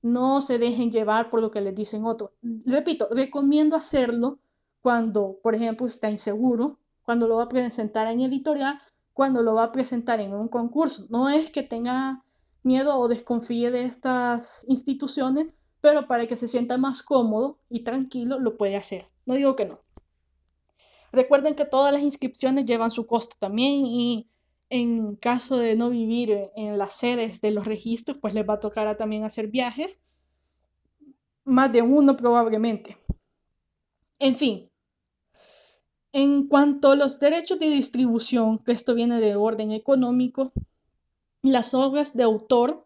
No 0.01 0.41
se 0.41 0.60
dejen 0.60 0.91
llevar 0.91 1.29
por 1.29 1.41
lo 1.41 1.49
que 1.49 1.62
les 1.62 1.73
dicen 1.73 2.03
otros. 2.03 2.32
Repito, 2.65 3.08
recomiendo 3.10 3.77
hacerlo 3.77 4.39
cuando, 4.82 5.39
por 5.41 5.55
ejemplo, 5.55 5.88
está 5.88 6.10
inseguro, 6.10 6.77
cuando 7.03 7.25
lo 7.25 7.38
va 7.38 7.43
a 7.43 7.49
presentar 7.49 8.08
en 8.08 8.19
editorial, 8.19 8.82
cuando 9.13 9.41
lo 9.41 9.55
va 9.55 9.63
a 9.63 9.71
presentar 9.71 10.19
en 10.19 10.34
un 10.34 10.49
concurso. 10.49 11.05
No 11.10 11.29
es 11.29 11.51
que 11.51 11.63
tenga 11.63 12.25
miedo 12.63 12.97
o 12.97 13.08
desconfíe 13.08 13.71
de 13.71 13.86
estas 13.86 14.65
instituciones, 14.67 15.47
pero 15.79 16.05
para 16.05 16.27
que 16.27 16.36
se 16.36 16.49
sienta 16.49 16.77
más 16.77 17.01
cómodo 17.01 17.60
y 17.69 17.86
tranquilo, 17.86 18.39
lo 18.39 18.58
puede 18.58 18.75
hacer. 18.75 19.08
No 19.25 19.36
digo 19.36 19.55
que 19.55 19.65
no. 19.65 19.79
Recuerden 21.12 21.56
que 21.56 21.65
todas 21.65 21.93
las 21.93 22.04
inscripciones 22.04 22.65
llevan 22.65 22.91
su 22.91 23.08
costo 23.08 23.36
también 23.39 23.86
y 23.86 24.30
en 24.69 25.15
caso 25.15 25.58
de 25.58 25.76
no 25.76 25.89
vivir 25.89 26.52
en 26.56 26.78
las 26.78 26.95
sedes 26.95 27.41
de 27.41 27.52
los 27.52 27.65
registros, 27.65 28.17
pues 28.22 28.34
les 28.34 28.48
va 28.48 28.56
a 28.56 28.60
tocar 28.60 28.95
también 28.98 29.24
hacer 29.24 29.48
viajes, 29.48 30.00
más 31.43 31.72
de 31.72 31.82
uno 31.82 32.15
probablemente. 32.15 32.98
En 34.19 34.36
fin, 34.36 34.69
en 36.12 36.48
cuanto 36.48 36.91
a 36.91 36.95
los 36.95 37.19
derechos 37.19 37.60
de 37.60 37.69
distribución, 37.69 38.60
que 38.60 38.72
esto 38.72 38.93
viene 38.93 39.19
de 39.19 39.36
orden 39.36 39.72
económico, 39.72 40.52
las 41.41 41.74
obras 41.74 42.15
de 42.15 42.24
autor 42.24 42.86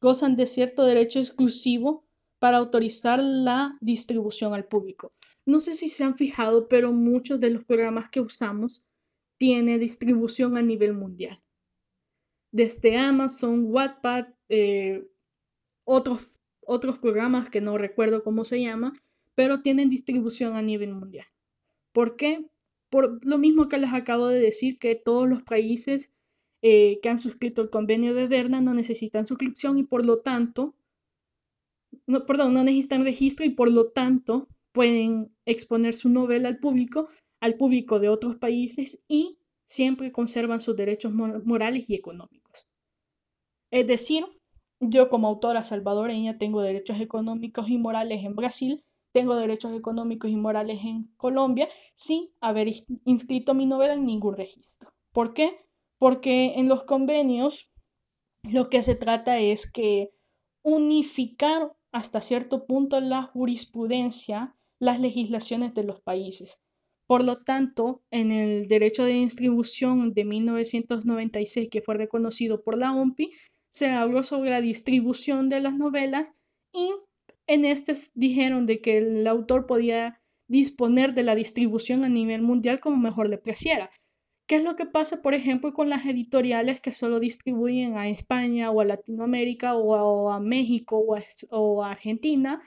gozan 0.00 0.36
de 0.36 0.46
cierto 0.46 0.84
derecho 0.84 1.18
exclusivo 1.18 2.04
para 2.38 2.58
autorizar 2.58 3.22
la 3.22 3.78
distribución 3.80 4.52
al 4.52 4.64
público. 4.64 5.12
No 5.46 5.60
sé 5.60 5.74
si 5.74 5.88
se 5.88 6.04
han 6.04 6.16
fijado, 6.16 6.68
pero 6.68 6.92
muchos 6.92 7.40
de 7.40 7.50
los 7.50 7.64
programas 7.64 8.08
que 8.08 8.20
usamos 8.20 8.84
tienen 9.38 9.80
distribución 9.80 10.56
a 10.56 10.62
nivel 10.62 10.94
mundial. 10.94 11.42
Desde 12.52 12.96
Amazon, 12.96 13.66
Wattpad, 13.66 14.28
eh, 14.48 15.06
otros, 15.84 16.30
otros 16.60 16.98
programas 16.98 17.50
que 17.50 17.60
no 17.60 17.76
recuerdo 17.76 18.22
cómo 18.22 18.44
se 18.44 18.62
llama, 18.62 18.94
pero 19.34 19.60
tienen 19.60 19.88
distribución 19.88 20.54
a 20.56 20.62
nivel 20.62 20.94
mundial. 20.94 21.26
¿Por 21.92 22.16
qué? 22.16 22.48
Por 22.90 23.24
lo 23.24 23.38
mismo 23.38 23.68
que 23.68 23.78
les 23.78 23.92
acabo 23.92 24.28
de 24.28 24.40
decir, 24.40 24.78
que 24.78 24.94
todos 24.94 25.28
los 25.28 25.42
países 25.42 26.14
eh, 26.62 27.00
que 27.02 27.08
han 27.08 27.18
suscrito 27.18 27.60
el 27.60 27.70
convenio 27.70 28.14
de 28.14 28.28
Berna 28.28 28.60
no 28.60 28.72
necesitan 28.72 29.26
suscripción 29.26 29.76
y 29.76 29.82
por 29.82 30.06
lo 30.06 30.20
tanto, 30.20 30.74
no, 32.06 32.24
perdón, 32.24 32.54
no 32.54 32.64
necesitan 32.64 33.04
registro 33.04 33.44
y 33.44 33.50
por 33.50 33.70
lo 33.70 33.90
tanto 33.90 34.48
pueden 34.74 35.32
exponer 35.46 35.94
su 35.94 36.08
novela 36.08 36.48
al 36.48 36.58
público, 36.58 37.08
al 37.40 37.54
público 37.54 38.00
de 38.00 38.08
otros 38.08 38.34
países 38.34 39.04
y 39.06 39.38
siempre 39.62 40.10
conservan 40.10 40.60
sus 40.60 40.74
derechos 40.74 41.12
morales 41.14 41.88
y 41.88 41.94
económicos. 41.94 42.66
Es 43.70 43.86
decir, 43.86 44.26
yo 44.80 45.08
como 45.08 45.28
autora 45.28 45.62
salvadoreña 45.62 46.38
tengo 46.38 46.60
derechos 46.60 47.00
económicos 47.00 47.68
y 47.68 47.78
morales 47.78 48.24
en 48.24 48.34
Brasil, 48.34 48.84
tengo 49.12 49.36
derechos 49.36 49.72
económicos 49.76 50.28
y 50.28 50.36
morales 50.36 50.80
en 50.82 51.04
Colombia 51.16 51.68
sin 51.94 52.30
haber 52.40 52.66
inscrito 53.04 53.54
mi 53.54 53.66
novela 53.66 53.94
en 53.94 54.04
ningún 54.04 54.36
registro. 54.36 54.90
¿Por 55.12 55.34
qué? 55.34 55.56
Porque 55.98 56.54
en 56.56 56.68
los 56.68 56.82
convenios 56.82 57.70
lo 58.42 58.68
que 58.68 58.82
se 58.82 58.96
trata 58.96 59.38
es 59.38 59.70
que 59.70 60.10
unificar 60.62 61.72
hasta 61.92 62.20
cierto 62.20 62.66
punto 62.66 62.98
la 62.98 63.22
jurisprudencia 63.22 64.56
las 64.84 65.00
legislaciones 65.00 65.72
de 65.72 65.82
los 65.82 66.02
países. 66.02 66.60
Por 67.06 67.24
lo 67.24 67.42
tanto, 67.42 68.02
en 68.10 68.32
el 68.32 68.68
derecho 68.68 69.04
de 69.04 69.14
distribución 69.14 70.12
de 70.12 70.24
1996, 70.26 71.68
que 71.70 71.80
fue 71.80 71.94
reconocido 71.94 72.62
por 72.62 72.76
la 72.76 72.92
OMPI, 72.92 73.32
se 73.70 73.88
habló 73.88 74.22
sobre 74.22 74.50
la 74.50 74.60
distribución 74.60 75.48
de 75.48 75.60
las 75.60 75.74
novelas 75.74 76.32
y 76.72 76.90
en 77.46 77.64
este 77.64 77.94
dijeron 78.14 78.66
de 78.66 78.82
que 78.82 78.98
el 78.98 79.26
autor 79.26 79.64
podía 79.66 80.20
disponer 80.48 81.14
de 81.14 81.22
la 81.22 81.34
distribución 81.34 82.04
a 82.04 82.10
nivel 82.10 82.42
mundial 82.42 82.80
como 82.80 82.98
mejor 82.98 83.30
le 83.30 83.38
pareciera. 83.38 83.90
¿Qué 84.46 84.56
es 84.56 84.64
lo 84.64 84.76
que 84.76 84.84
pasa, 84.84 85.22
por 85.22 85.32
ejemplo, 85.32 85.72
con 85.72 85.88
las 85.88 86.04
editoriales 86.04 86.82
que 86.82 86.92
solo 86.92 87.20
distribuyen 87.20 87.96
a 87.96 88.10
España 88.10 88.70
o 88.70 88.82
a 88.82 88.84
Latinoamérica 88.84 89.76
o 89.76 90.30
a, 90.30 90.40
México 90.40 90.98
o 90.98 91.16
a, 91.16 91.22
o 91.50 91.82
a 91.82 91.92
Argentina? 91.92 92.62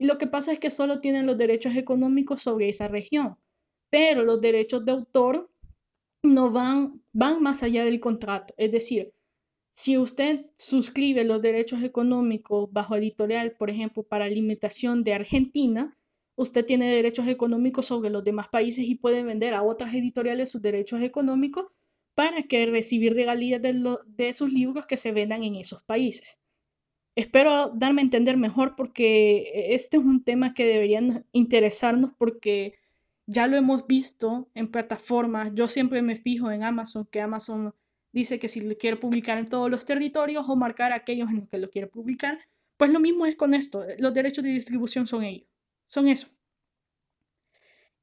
Y 0.00 0.06
lo 0.06 0.16
que 0.16 0.26
pasa 0.26 0.52
es 0.52 0.58
que 0.58 0.70
solo 0.70 1.02
tienen 1.02 1.26
los 1.26 1.36
derechos 1.36 1.76
económicos 1.76 2.40
sobre 2.40 2.70
esa 2.70 2.88
región, 2.88 3.36
pero 3.90 4.24
los 4.24 4.40
derechos 4.40 4.82
de 4.86 4.92
autor 4.92 5.50
no 6.22 6.50
van, 6.50 7.02
van 7.12 7.42
más 7.42 7.62
allá 7.62 7.84
del 7.84 8.00
contrato. 8.00 8.54
Es 8.56 8.72
decir, 8.72 9.12
si 9.70 9.98
usted 9.98 10.46
suscribe 10.54 11.22
los 11.24 11.42
derechos 11.42 11.82
económicos 11.82 12.72
bajo 12.72 12.96
editorial, 12.96 13.52
por 13.58 13.68
ejemplo, 13.68 14.02
para 14.02 14.26
limitación 14.26 15.04
de 15.04 15.12
Argentina, 15.12 15.98
usted 16.34 16.64
tiene 16.64 16.90
derechos 16.90 17.28
económicos 17.28 17.84
sobre 17.84 18.08
los 18.08 18.24
demás 18.24 18.48
países 18.48 18.86
y 18.86 18.94
puede 18.94 19.22
vender 19.22 19.52
a 19.52 19.62
otras 19.62 19.92
editoriales 19.92 20.48
sus 20.48 20.62
derechos 20.62 21.02
económicos 21.02 21.66
para 22.14 22.42
que 22.44 22.64
recibir 22.64 23.12
regalías 23.12 23.60
de, 23.60 23.98
de 24.06 24.32
sus 24.32 24.50
libros 24.50 24.86
que 24.86 24.96
se 24.96 25.12
vendan 25.12 25.42
en 25.42 25.56
esos 25.56 25.82
países. 25.82 26.39
Espero 27.16 27.70
darme 27.70 28.02
a 28.02 28.04
entender 28.04 28.36
mejor 28.36 28.76
porque 28.76 29.74
este 29.74 29.96
es 29.96 30.04
un 30.04 30.22
tema 30.22 30.54
que 30.54 30.64
deberían 30.64 31.26
interesarnos 31.32 32.12
porque 32.16 32.78
ya 33.26 33.46
lo 33.46 33.56
hemos 33.56 33.86
visto 33.86 34.48
en 34.54 34.70
plataformas. 34.70 35.52
Yo 35.54 35.68
siempre 35.68 36.02
me 36.02 36.16
fijo 36.16 36.50
en 36.50 36.64
Amazon, 36.64 37.06
que 37.06 37.20
Amazon 37.20 37.74
dice 38.12 38.38
que 38.38 38.48
si 38.48 38.60
lo 38.60 38.76
quiere 38.76 38.96
publicar 38.96 39.38
en 39.38 39.48
todos 39.48 39.70
los 39.70 39.84
territorios 39.84 40.48
o 40.48 40.56
marcar 40.56 40.92
aquellos 40.92 41.30
en 41.30 41.40
los 41.40 41.48
que 41.48 41.58
lo 41.58 41.70
quiere 41.70 41.86
publicar, 41.86 42.40
pues 42.76 42.90
lo 42.90 43.00
mismo 43.00 43.26
es 43.26 43.36
con 43.36 43.54
esto. 43.54 43.84
Los 43.98 44.14
derechos 44.14 44.44
de 44.44 44.50
distribución 44.50 45.06
son 45.06 45.24
ellos. 45.24 45.48
Son 45.86 46.08
eso. 46.08 46.28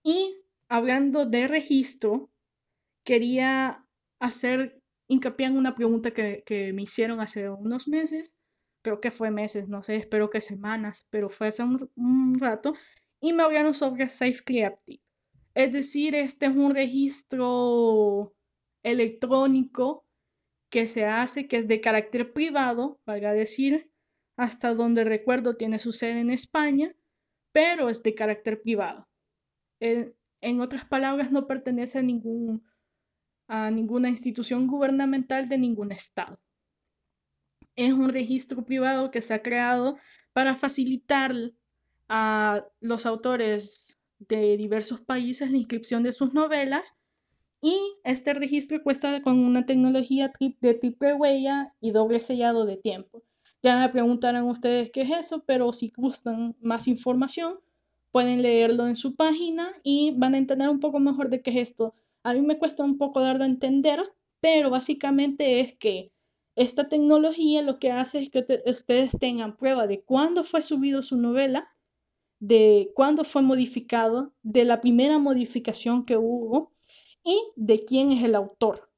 Y 0.04 0.38
hablando 0.70 1.26
de 1.26 1.48
registro, 1.48 2.30
quería 3.04 3.86
hacer 4.20 4.82
hincapié 5.08 5.48
en 5.48 5.58
una 5.58 5.76
pregunta 5.76 6.12
que, 6.12 6.44
que 6.46 6.74
me 6.74 6.84
hicieron 6.84 7.20
hace 7.20 7.50
unos 7.50 7.88
meses 7.88 8.40
creo 8.82 9.02
que 9.02 9.12
fue 9.12 9.32
meses, 9.32 9.68
no 9.68 9.84
sé, 9.84 9.96
espero 9.96 10.30
que 10.30 10.42
semanas, 10.42 11.08
pero 11.10 11.30
fue 11.30 11.48
hace 11.48 11.64
un, 11.64 12.40
rato, 12.40 12.74
y 13.20 13.34
me 13.34 13.44
hablaron 13.44 13.74
sobre 13.74 14.08
Safe 14.10 14.72
Es 15.56 15.74
decir, 15.74 16.16
este 16.16 16.46
es 16.48 16.56
un 16.56 16.74
registro 16.74 18.36
electrónico 18.84 20.06
que 20.70 20.88
se 20.88 21.06
hace, 21.06 21.48
que 21.48 21.58
es 21.58 21.68
de 21.68 21.82
carácter 21.82 22.34
privado, 22.34 23.00
valga 23.06 23.34
decir, 23.34 23.92
hasta 24.38 24.74
donde 24.74 25.04
recuerdo 25.04 25.56
tiene 25.58 25.80
su 25.80 25.92
sede 25.92 26.20
en 26.20 26.30
España, 26.30 26.96
pero 27.52 27.90
es 27.90 28.04
de 28.04 28.16
carácter 28.16 28.62
privado. 28.62 29.08
En, 29.80 30.16
en 30.42 30.62
otras 30.62 30.86
palabras, 30.86 31.32
no 31.32 31.48
pertenece 31.48 32.00
a, 32.00 32.04
ningún, 32.04 32.64
a 33.48 33.72
ninguna 33.72 34.10
institución 34.10 34.68
gubernamental 34.68 35.50
de 35.50 35.58
ningún 35.58 35.92
estado 35.92 36.40
es 37.78 37.94
un 37.94 38.10
registro 38.10 38.66
privado 38.66 39.12
que 39.12 39.22
se 39.22 39.34
ha 39.34 39.42
creado 39.42 39.98
para 40.34 40.56
facilitar 40.56 41.34
a 42.10 42.66
los 42.82 43.06
autores 43.06 43.98
de 44.20 44.58
diversos 44.58 45.00
países 45.00 45.52
la 45.52 45.58
inscripción 45.58 46.04
de 46.04 46.12
sus 46.12 46.34
novelas 46.34 46.98
y 47.62 47.78
este 48.04 48.34
registro 48.34 48.82
cuesta 48.84 49.22
con 49.22 49.40
una 49.40 49.66
tecnología 49.66 50.32
de 50.40 50.74
triple 50.74 51.14
huella 51.14 51.74
y 51.80 51.92
doble 51.92 52.20
sellado 52.20 52.66
de 52.66 52.78
tiempo. 52.78 53.24
Ya 53.64 53.80
me 53.80 53.90
preguntarán 53.90 54.46
ustedes 54.46 54.92
qué 54.92 55.02
es 55.02 55.12
eso, 55.12 55.44
pero 55.46 55.72
si 55.74 55.92
gustan 55.96 56.56
más 56.62 56.88
información, 56.88 57.60
pueden 58.12 58.42
leerlo 58.42 58.88
en 58.88 58.96
su 58.96 59.16
página 59.16 59.70
y 59.84 60.14
van 60.18 60.34
a 60.34 60.38
entender 60.38 60.70
un 60.70 60.80
poco 60.80 61.00
mejor 61.00 61.30
de 61.30 61.42
qué 61.42 61.52
es 61.52 61.70
esto. 61.70 61.96
A 62.24 62.34
mí 62.34 62.42
me 62.42 62.58
cuesta 62.58 62.84
un 62.84 62.98
poco 62.98 63.22
darlo 63.22 63.44
a 63.44 63.48
entender, 63.48 64.02
pero 64.40 64.70
básicamente 64.70 65.60
es 65.60 65.76
que 65.76 66.12
esta 66.58 66.90
tecnología 66.90 67.62
lo 67.62 67.78
que 67.78 67.92
hace 67.92 68.20
es 68.20 68.30
que 68.32 68.44
ustedes 68.66 69.12
tengan 69.20 69.56
prueba 69.56 69.86
de 69.86 70.02
cuándo 70.02 70.44
fue 70.44 70.64
subido 70.64 71.04
su 71.04 71.16
novela, 71.16 71.70
de 72.40 72.92
cuándo 72.96 73.24
fue 73.24 73.44
modificado, 73.44 74.34
de 74.42 74.66
la 74.66 74.82
primera 74.82 75.20
modificación 75.20 76.04
que 76.04 76.18
hubo 76.18 76.74
y 77.24 77.40
de 77.56 77.78
quién 77.78 78.12
es 78.12 78.24
el 78.24 78.34
autor. 78.34 78.90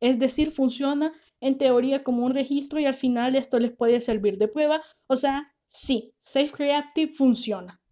Es 0.00 0.20
decir, 0.20 0.52
funciona 0.52 1.12
en 1.40 1.58
teoría 1.58 2.04
como 2.04 2.24
un 2.24 2.32
registro 2.32 2.78
y 2.78 2.86
al 2.86 2.94
final 2.94 3.34
esto 3.34 3.58
les 3.58 3.72
puede 3.72 4.00
servir 4.00 4.38
de 4.38 4.46
prueba. 4.46 4.80
O 5.08 5.16
sea, 5.16 5.52
sí, 5.66 6.14
Safe 6.20 6.52
Creative 6.52 7.12
funciona. 7.12 7.82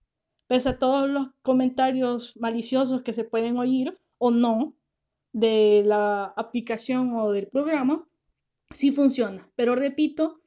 Pese 0.47 0.69
a 0.69 0.79
todos 0.79 1.11
los 1.11 1.29
comentarios 1.43 2.37
maliciosos 2.37 3.03
que 3.03 3.13
se 3.13 3.25
pueden 3.25 3.57
oír 3.57 3.99
o 4.19 4.31
no 4.31 4.77
de 5.33 5.83
la 5.85 6.27
aplicación 6.37 7.17
o 7.17 7.33
del 7.33 7.49
programa, 7.49 8.07
sí 8.73 8.93
funciona. 8.93 9.51
Pero 9.57 9.75
repito, 9.75 10.41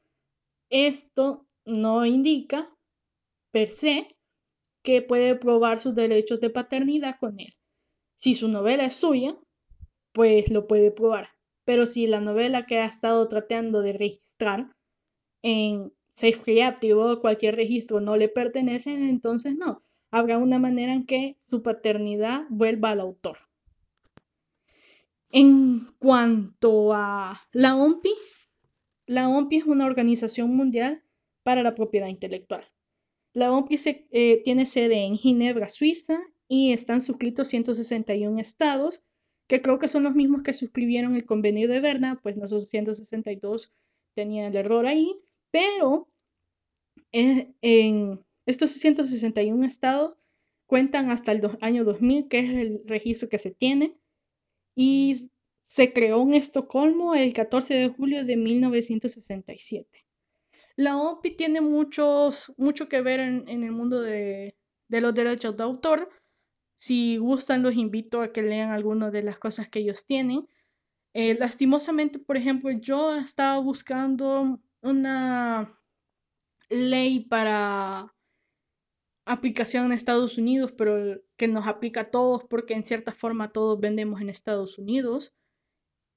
esto 0.69 1.47
no 1.65 2.05
indica 2.05 2.69
per 3.51 3.69
se 3.69 4.17
que 4.83 5.01
puede 5.01 5.35
probar 5.35 5.79
sus 5.79 5.95
derechos 5.95 6.39
de 6.39 6.49
paternidad 6.49 7.17
con 7.19 7.39
él. 7.39 7.55
Si 8.15 8.35
su 8.35 8.47
novela 8.47 8.85
es 8.85 8.93
suya, 8.93 9.37
pues 10.11 10.49
lo 10.49 10.67
puede 10.67 10.91
probar. 10.91 11.29
Pero 11.65 11.85
si 11.85 12.07
la 12.07 12.21
novela 12.21 12.65
que 12.65 12.79
ha 12.79 12.85
estado 12.85 13.27
tratando 13.27 13.81
de 13.81 13.93
registrar 13.93 14.71
en 15.41 15.91
Safe 16.07 16.41
Creative 16.41 16.93
o 16.93 17.21
cualquier 17.21 17.55
registro 17.55 17.99
no 17.99 18.15
le 18.15 18.29
pertenece, 18.29 18.93
entonces 18.93 19.55
no. 19.55 19.83
Habrá 20.11 20.37
una 20.37 20.59
manera 20.59 20.93
en 20.93 21.05
que 21.05 21.35
su 21.39 21.61
paternidad 21.61 22.43
vuelva 22.49 22.91
al 22.91 23.01
autor. 23.01 23.37
En 25.31 25.87
cuanto 25.99 26.93
a 26.93 27.41
la 27.51 27.75
OMPI, 27.75 28.13
la 29.07 29.29
OMPI 29.29 29.57
es 29.57 29.65
una 29.65 29.85
organización 29.85 30.55
mundial 30.55 31.03
para 31.43 31.63
la 31.63 31.75
propiedad 31.75 32.07
intelectual. 32.07 32.65
La 33.33 33.51
OMPI 33.51 34.07
eh, 34.11 34.41
tiene 34.43 34.65
sede 34.65 35.03
en 35.03 35.15
Ginebra, 35.17 35.69
Suiza, 35.69 36.19
y 36.47 36.73
están 36.73 37.01
suscritos 37.01 37.47
161 37.49 38.39
estados, 38.39 39.03
que 39.47 39.61
creo 39.61 39.79
que 39.79 39.87
son 39.87 40.03
los 40.03 40.15
mismos 40.15 40.41
que 40.43 40.53
suscribieron 40.53 41.15
el 41.15 41.25
convenio 41.25 41.67
de 41.67 41.79
Berna, 41.79 42.19
pues 42.21 42.37
nosotros 42.37 42.69
162 42.69 43.73
tenían 44.13 44.47
el 44.47 44.55
error 44.55 44.85
ahí, 44.85 45.19
pero 45.51 46.09
eh, 47.11 47.53
en 47.61 48.23
estos 48.45 48.71
161 48.71 49.65
estados 49.65 50.15
cuentan 50.65 51.11
hasta 51.11 51.31
el 51.31 51.41
año 51.61 51.83
2000, 51.83 52.27
que 52.27 52.39
es 52.39 52.49
el 52.49 52.81
registro 52.85 53.29
que 53.29 53.37
se 53.37 53.51
tiene, 53.51 53.97
y 54.75 55.31
se 55.63 55.93
creó 55.93 56.21
en 56.21 56.35
Estocolmo 56.35 57.15
el 57.15 57.33
14 57.33 57.73
de 57.73 57.89
julio 57.89 58.23
de 58.25 58.37
1967. 58.37 60.05
La 60.75 60.97
OPI 60.97 61.31
tiene 61.31 61.61
muchos, 61.61 62.53
mucho 62.57 62.89
que 62.89 63.01
ver 63.01 63.19
en, 63.21 63.47
el 63.47 63.71
mundo 63.71 64.01
de, 64.01 64.57
los 64.89 65.13
derechos 65.13 65.55
de 65.55 65.63
autor. 65.63 66.09
Si 66.73 67.17
gustan, 67.17 67.63
los 67.63 67.75
invito 67.75 68.21
a 68.21 68.33
que 68.33 68.41
lean 68.41 68.71
algunas 68.71 69.11
de 69.11 69.23
las 69.23 69.39
cosas 69.39 69.69
que 69.69 69.79
ellos 69.79 70.05
tienen. 70.05 70.47
Eh, 71.13 71.35
lastimosamente, 71.35 72.19
por 72.19 72.35
ejemplo, 72.35 72.71
yo 72.71 73.15
estaba 73.15 73.57
buscando 73.59 74.59
una 74.81 75.79
ley 76.69 77.21
para 77.21 78.14
aplicación 79.25 79.85
en 79.85 79.91
Estados 79.91 80.37
Unidos, 80.37 80.71
pero 80.71 81.21
que 81.35 81.47
nos 81.47 81.67
aplica 81.67 82.01
a 82.01 82.11
todos 82.11 82.43
porque 82.43 82.73
en 82.73 82.83
cierta 82.83 83.11
forma 83.11 83.51
todos 83.51 83.79
vendemos 83.79 84.21
en 84.21 84.29
Estados 84.29 84.77
Unidos. 84.77 85.33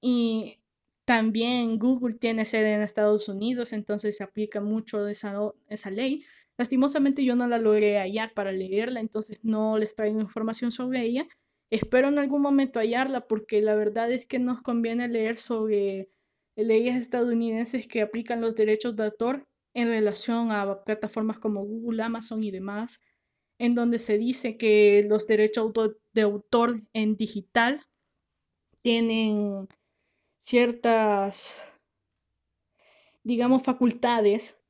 Y 0.00 0.60
también 1.04 1.78
Google 1.78 2.14
tiene 2.14 2.44
sede 2.44 2.74
en 2.74 2.82
Estados 2.82 3.28
Unidos, 3.28 3.72
entonces 3.72 4.18
se 4.18 4.24
aplica 4.24 4.60
mucho 4.60 5.08
esa, 5.08 5.34
esa 5.68 5.90
ley. 5.90 6.24
Lastimosamente 6.58 7.24
yo 7.24 7.34
no 7.34 7.46
la 7.46 7.58
logré 7.58 7.98
hallar 7.98 8.34
para 8.34 8.52
leerla, 8.52 9.00
entonces 9.00 9.44
no 9.44 9.78
les 9.78 9.94
traigo 9.94 10.20
información 10.20 10.70
sobre 10.70 11.02
ella. 11.02 11.26
Espero 11.70 12.08
en 12.08 12.18
algún 12.18 12.42
momento 12.42 12.78
hallarla 12.78 13.26
porque 13.26 13.62
la 13.62 13.74
verdad 13.74 14.12
es 14.12 14.26
que 14.26 14.38
nos 14.38 14.60
conviene 14.62 15.08
leer 15.08 15.36
sobre 15.38 16.10
leyes 16.56 16.96
estadounidenses 16.96 17.86
que 17.86 18.02
aplican 18.02 18.40
los 18.40 18.56
derechos 18.56 18.96
de 18.96 19.04
autor 19.04 19.46
en 19.74 19.88
relación 19.88 20.52
a 20.52 20.84
plataformas 20.84 21.38
como 21.38 21.64
Google, 21.64 22.02
Amazon 22.02 22.42
y 22.42 22.50
demás, 22.50 23.00
en 23.58 23.74
donde 23.74 23.98
se 23.98 24.18
dice 24.18 24.56
que 24.56 25.04
los 25.08 25.26
derechos 25.26 25.72
de 26.12 26.22
autor 26.22 26.82
en 26.92 27.16
digital 27.16 27.86
tienen 28.82 29.68
ciertas, 30.38 31.60
digamos, 33.22 33.62
facultades. 33.62 34.64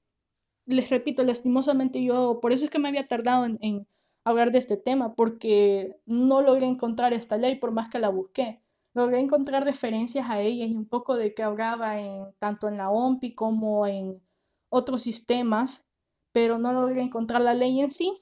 Les 0.66 0.90
repito, 0.90 1.22
lastimosamente 1.22 2.02
yo, 2.02 2.40
por 2.40 2.52
eso 2.52 2.64
es 2.64 2.70
que 2.70 2.78
me 2.78 2.88
había 2.88 3.08
tardado 3.08 3.46
en, 3.46 3.87
hablar 4.24 4.52
de 4.52 4.58
este 4.58 4.76
tema 4.76 5.14
porque 5.14 5.96
no 6.06 6.42
logré 6.42 6.66
encontrar 6.66 7.12
esta 7.14 7.37
ley 7.37 7.56
por 7.56 7.72
más 7.72 7.88
que 7.88 7.98
la 7.98 8.11
busqué. 8.11 8.61
Logré 8.94 9.20
encontrar 9.20 9.64
referencias 9.64 10.28
a 10.28 10.40
ella 10.40 10.66
y 10.66 10.74
un 10.74 10.87
poco 10.88 11.16
de 11.16 11.34
que 11.34 11.42
hablaba 11.42 12.00
en, 12.00 12.32
tanto 12.38 12.68
en 12.68 12.78
la 12.78 12.90
OMPI 12.90 13.34
como 13.34 13.87
en 13.87 14.20
otros 14.68 15.02
sistemas, 15.02 15.88
pero 16.33 16.59
no 16.59 16.72
logré 16.72 17.02
encontrar 17.02 17.42
la 17.42 17.54
ley 17.54 17.81
en 17.81 17.90
sí. 17.90 18.12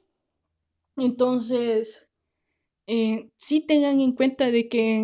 Entonces, 0.96 2.08
eh, 2.86 3.30
sí 3.36 3.60
tengan 3.60 4.00
en 4.00 4.12
cuenta 4.12 4.50
de 4.50 4.68
que 4.68 4.96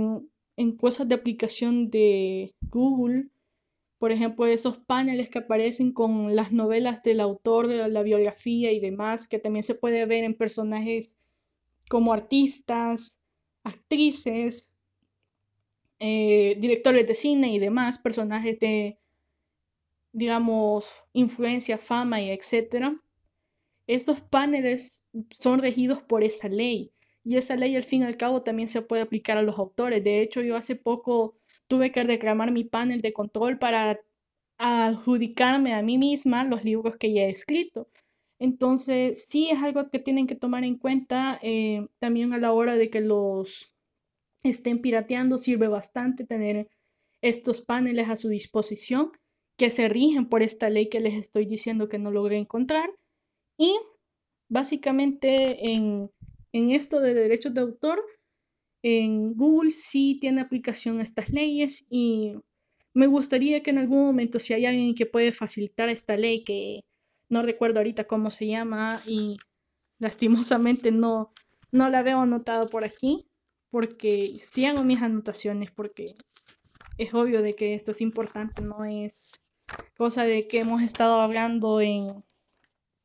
en, 0.56 0.76
cosas 0.76 1.08
de 1.08 1.14
aplicación 1.14 1.90
de 1.90 2.54
Google, 2.60 3.28
por 3.98 4.12
ejemplo, 4.12 4.46
esos 4.46 4.78
paneles 4.78 5.28
que 5.28 5.40
aparecen 5.40 5.92
con 5.92 6.34
las 6.36 6.52
novelas 6.52 7.02
del 7.02 7.20
autor, 7.20 7.66
la 7.66 8.02
biografía 8.02 8.72
y 8.72 8.80
demás, 8.80 9.26
que 9.28 9.38
también 9.38 9.64
se 9.64 9.74
puede 9.74 10.06
ver 10.06 10.24
en 10.24 10.34
personajes 10.34 11.20
como 11.88 12.12
artistas, 12.12 13.22
actrices, 13.64 14.74
eh, 15.98 16.56
directores 16.60 17.06
de 17.06 17.14
cine 17.14 17.52
y 17.52 17.58
demás, 17.58 17.98
personajes 17.98 18.58
de, 18.58 18.98
digamos, 20.12 20.86
influencia, 21.12 21.78
fama 21.78 22.20
y 22.20 22.30
etcétera. 22.30 23.00
Esos 23.86 24.20
paneles 24.20 25.06
son 25.30 25.60
regidos 25.60 26.02
por 26.02 26.22
esa 26.24 26.48
ley 26.48 26.92
y 27.24 27.36
esa 27.36 27.56
ley 27.56 27.76
al 27.76 27.84
fin 27.84 28.02
y 28.02 28.04
al 28.06 28.16
cabo 28.16 28.42
también 28.42 28.68
se 28.68 28.82
puede 28.82 29.02
aplicar 29.02 29.38
a 29.38 29.42
los 29.42 29.58
autores. 29.58 30.04
De 30.04 30.20
hecho, 30.20 30.40
yo 30.42 30.56
hace 30.56 30.76
poco 30.76 31.36
tuve 31.68 31.92
que 31.92 32.02
reclamar 32.04 32.52
mi 32.52 32.64
panel 32.64 33.00
de 33.00 33.12
control 33.12 33.58
para 33.58 34.00
adjudicarme 34.58 35.74
a 35.74 35.82
mí 35.82 35.98
misma 35.98 36.44
los 36.44 36.64
libros 36.64 36.96
que 36.96 37.12
ya 37.12 37.22
he 37.22 37.30
escrito. 37.30 37.88
Entonces, 38.38 39.26
sí 39.26 39.50
es 39.50 39.62
algo 39.62 39.88
que 39.90 39.98
tienen 39.98 40.26
que 40.26 40.34
tomar 40.34 40.64
en 40.64 40.76
cuenta 40.78 41.38
eh, 41.42 41.86
también 41.98 42.32
a 42.32 42.38
la 42.38 42.52
hora 42.52 42.76
de 42.76 42.90
que 42.90 43.00
los 43.00 43.72
estén 44.42 44.82
pirateando. 44.82 45.38
Sirve 45.38 45.68
bastante 45.68 46.24
tener 46.24 46.68
estos 47.20 47.62
paneles 47.62 48.08
a 48.08 48.16
su 48.16 48.28
disposición 48.28 49.12
que 49.62 49.70
se 49.70 49.88
rigen 49.88 50.26
por 50.26 50.42
esta 50.42 50.70
ley 50.70 50.88
que 50.88 50.98
les 50.98 51.14
estoy 51.14 51.46
diciendo 51.46 51.88
que 51.88 51.96
no 51.96 52.10
logré 52.10 52.36
encontrar. 52.36 52.90
Y 53.56 53.78
básicamente 54.48 55.70
en, 55.70 56.10
en 56.52 56.70
esto 56.72 56.98
de 56.98 57.14
derechos 57.14 57.54
de 57.54 57.60
autor, 57.60 58.04
en 58.82 59.34
Google 59.34 59.70
sí 59.70 60.18
tiene 60.20 60.40
aplicación 60.40 61.00
estas 61.00 61.30
leyes 61.30 61.86
y 61.90 62.34
me 62.92 63.06
gustaría 63.06 63.62
que 63.62 63.70
en 63.70 63.78
algún 63.78 64.04
momento, 64.04 64.40
si 64.40 64.52
hay 64.52 64.66
alguien 64.66 64.96
que 64.96 65.06
puede 65.06 65.30
facilitar 65.30 65.88
esta 65.88 66.16
ley, 66.16 66.42
que 66.42 66.80
no 67.28 67.42
recuerdo 67.42 67.78
ahorita 67.78 68.08
cómo 68.08 68.32
se 68.32 68.48
llama 68.48 69.00
y 69.06 69.36
lastimosamente 70.00 70.90
no, 70.90 71.32
no 71.70 71.88
la 71.88 72.02
veo 72.02 72.18
anotada 72.18 72.66
por 72.66 72.82
aquí, 72.84 73.28
porque 73.70 74.40
sí 74.42 74.64
hago 74.64 74.82
mis 74.82 75.00
anotaciones, 75.02 75.70
porque 75.70 76.06
es 76.98 77.14
obvio 77.14 77.42
de 77.42 77.52
que 77.52 77.74
esto 77.74 77.92
es 77.92 78.00
importante, 78.00 78.60
no 78.60 78.84
es 78.84 79.41
cosa 79.96 80.24
de 80.24 80.48
que 80.48 80.60
hemos 80.60 80.82
estado 80.82 81.20
hablando 81.20 81.80
en 81.80 82.24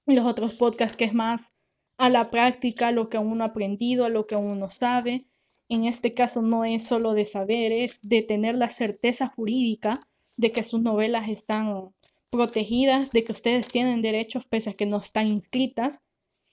los 0.06 0.26
otros 0.26 0.54
podcasts, 0.54 0.96
que 0.96 1.06
es 1.06 1.14
más 1.14 1.56
a 1.98 2.10
la 2.10 2.30
práctica, 2.30 2.92
lo 2.92 3.10
que 3.10 3.18
uno 3.18 3.44
ha 3.44 3.48
aprendido, 3.48 4.10
lo 4.10 4.28
que 4.28 4.36
uno 4.36 4.70
sabe. 4.70 5.26
En 5.70 5.86
este 5.86 6.14
caso 6.14 6.42
no 6.42 6.64
es 6.64 6.84
solo 6.84 7.14
de 7.14 7.26
saber, 7.26 7.72
es 7.72 8.08
de 8.08 8.22
tener 8.22 8.56
la 8.56 8.70
certeza 8.70 9.28
jurídica 9.28 10.08
de 10.38 10.52
que 10.52 10.64
sus 10.64 10.82
novelas 10.82 11.28
están 11.28 11.90
protegidas, 12.30 13.12
de 13.12 13.24
que 13.24 13.32
ustedes 13.32 13.68
tienen 13.68 14.02
derechos 14.02 14.46
pese 14.46 14.70
a 14.70 14.74
que 14.74 14.86
no 14.86 14.98
están 14.98 15.28
inscritas 15.28 16.02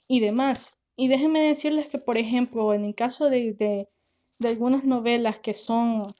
y 0.08 0.20
demás. 0.20 0.80
Y 0.96 1.08
déjenme 1.08 1.40
decirles 1.40 1.86
que, 1.86 1.98
por 1.98 2.18
ejemplo, 2.18 2.72
en 2.74 2.84
el 2.84 2.94
caso 2.94 3.28
de, 3.28 3.54
de 4.38 4.48
algunas 4.48 4.84
novelas 4.84 5.38
que 5.38 5.54
son 5.54 6.14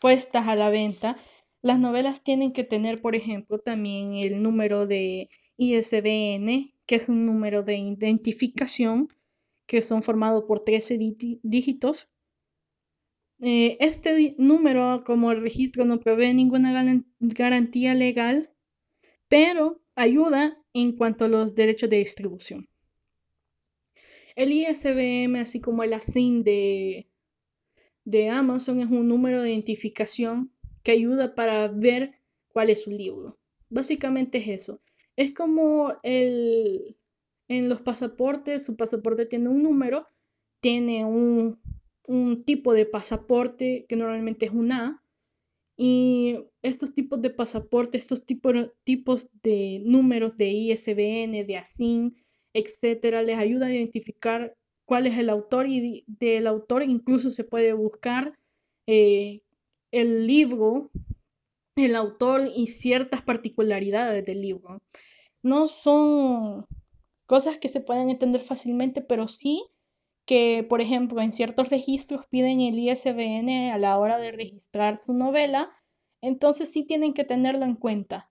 puestas 0.00 0.48
a 0.48 0.54
la 0.54 0.70
venta, 0.70 1.16
las 1.64 1.80
novelas 1.80 2.22
tienen 2.22 2.52
que 2.52 2.62
tener, 2.62 3.00
por 3.00 3.16
ejemplo, 3.16 3.58
también 3.58 4.16
el 4.16 4.42
número 4.42 4.86
de 4.86 5.30
ISBN, 5.56 6.74
que 6.84 6.96
es 6.96 7.08
un 7.08 7.24
número 7.24 7.62
de 7.62 7.78
identificación 7.78 9.08
que 9.64 9.80
son 9.80 10.02
formados 10.02 10.44
por 10.44 10.60
13 10.60 10.98
dígitos. 11.42 12.10
Eh, 13.40 13.78
este 13.80 14.34
número, 14.36 15.04
como 15.06 15.32
el 15.32 15.40
registro, 15.40 15.86
no 15.86 16.00
provee 16.00 16.34
ninguna 16.34 17.00
garantía 17.18 17.94
legal, 17.94 18.52
pero 19.28 19.80
ayuda 19.94 20.62
en 20.74 20.92
cuanto 20.92 21.24
a 21.24 21.28
los 21.28 21.54
derechos 21.54 21.88
de 21.88 21.96
distribución. 21.96 22.68
El 24.36 24.52
ISBN, 24.52 25.36
así 25.36 25.62
como 25.62 25.82
el 25.82 25.94
ASIN 25.94 26.44
de, 26.44 27.08
de 28.04 28.28
Amazon, 28.28 28.80
es 28.80 28.90
un 28.90 29.08
número 29.08 29.40
de 29.40 29.48
identificación 29.48 30.53
que 30.84 30.92
ayuda 30.92 31.34
para 31.34 31.66
ver 31.68 32.14
cuál 32.48 32.70
es 32.70 32.82
su 32.82 32.90
libro. 32.90 33.38
Básicamente 33.68 34.38
es 34.38 34.48
eso. 34.48 34.80
Es 35.16 35.32
como 35.32 35.94
el, 36.04 36.96
en 37.48 37.68
los 37.68 37.80
pasaportes, 37.82 38.64
su 38.64 38.76
pasaporte 38.76 39.26
tiene 39.26 39.48
un 39.48 39.62
número, 39.62 40.06
tiene 40.60 41.04
un, 41.04 41.60
un 42.06 42.44
tipo 42.44 42.74
de 42.74 42.86
pasaporte 42.86 43.86
que 43.88 43.96
normalmente 43.96 44.46
es 44.46 44.52
un 44.52 44.72
A. 44.72 45.02
Y 45.76 46.38
estos 46.62 46.94
tipos 46.94 47.20
de 47.20 47.30
pasaporte, 47.30 47.98
estos 47.98 48.24
tipos, 48.24 48.54
tipos 48.84 49.30
de 49.42 49.82
números 49.84 50.36
de 50.36 50.50
ISBN, 50.50 51.44
de 51.44 51.56
ASIN, 51.56 52.14
etcétera, 52.52 53.22
les 53.22 53.38
ayuda 53.38 53.66
a 53.66 53.74
identificar 53.74 54.56
cuál 54.84 55.06
es 55.06 55.18
el 55.18 55.30
autor 55.30 55.66
y 55.66 56.04
del 56.06 56.46
autor 56.46 56.82
incluso 56.84 57.30
se 57.30 57.42
puede 57.42 57.72
buscar 57.72 58.38
eh, 58.86 59.42
el 59.94 60.26
libro, 60.26 60.90
el 61.76 61.96
autor 61.96 62.50
y 62.54 62.66
ciertas 62.66 63.22
particularidades 63.22 64.24
del 64.24 64.42
libro. 64.42 64.82
No 65.42 65.66
son 65.66 66.66
cosas 67.26 67.58
que 67.58 67.68
se 67.68 67.80
pueden 67.80 68.10
entender 68.10 68.42
fácilmente, 68.42 69.00
pero 69.02 69.28
sí 69.28 69.64
que, 70.26 70.66
por 70.68 70.80
ejemplo, 70.80 71.20
en 71.20 71.32
ciertos 71.32 71.70
registros 71.70 72.26
piden 72.26 72.60
el 72.60 72.78
ISBN 72.78 73.70
a 73.72 73.78
la 73.78 73.98
hora 73.98 74.18
de 74.18 74.32
registrar 74.32 74.98
su 74.98 75.12
novela, 75.12 75.70
entonces 76.22 76.72
sí 76.72 76.84
tienen 76.84 77.12
que 77.12 77.24
tenerlo 77.24 77.64
en 77.64 77.74
cuenta. 77.74 78.30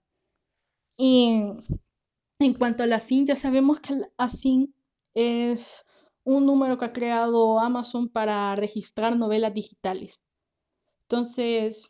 Y 0.98 1.44
en 2.40 2.54
cuanto 2.56 2.84
a 2.84 2.88
la 2.88 3.00
SIN, 3.00 3.26
ya 3.26 3.36
sabemos 3.36 3.80
que 3.80 3.94
la 3.96 4.30
SIN 4.30 4.74
es 5.14 5.86
un 6.24 6.46
número 6.46 6.78
que 6.78 6.86
ha 6.86 6.94
creado 6.94 7.60
Amazon 7.60 8.10
para 8.10 8.56
registrar 8.56 9.16
novelas 9.16 9.54
digitales. 9.54 10.26
Entonces, 11.10 11.88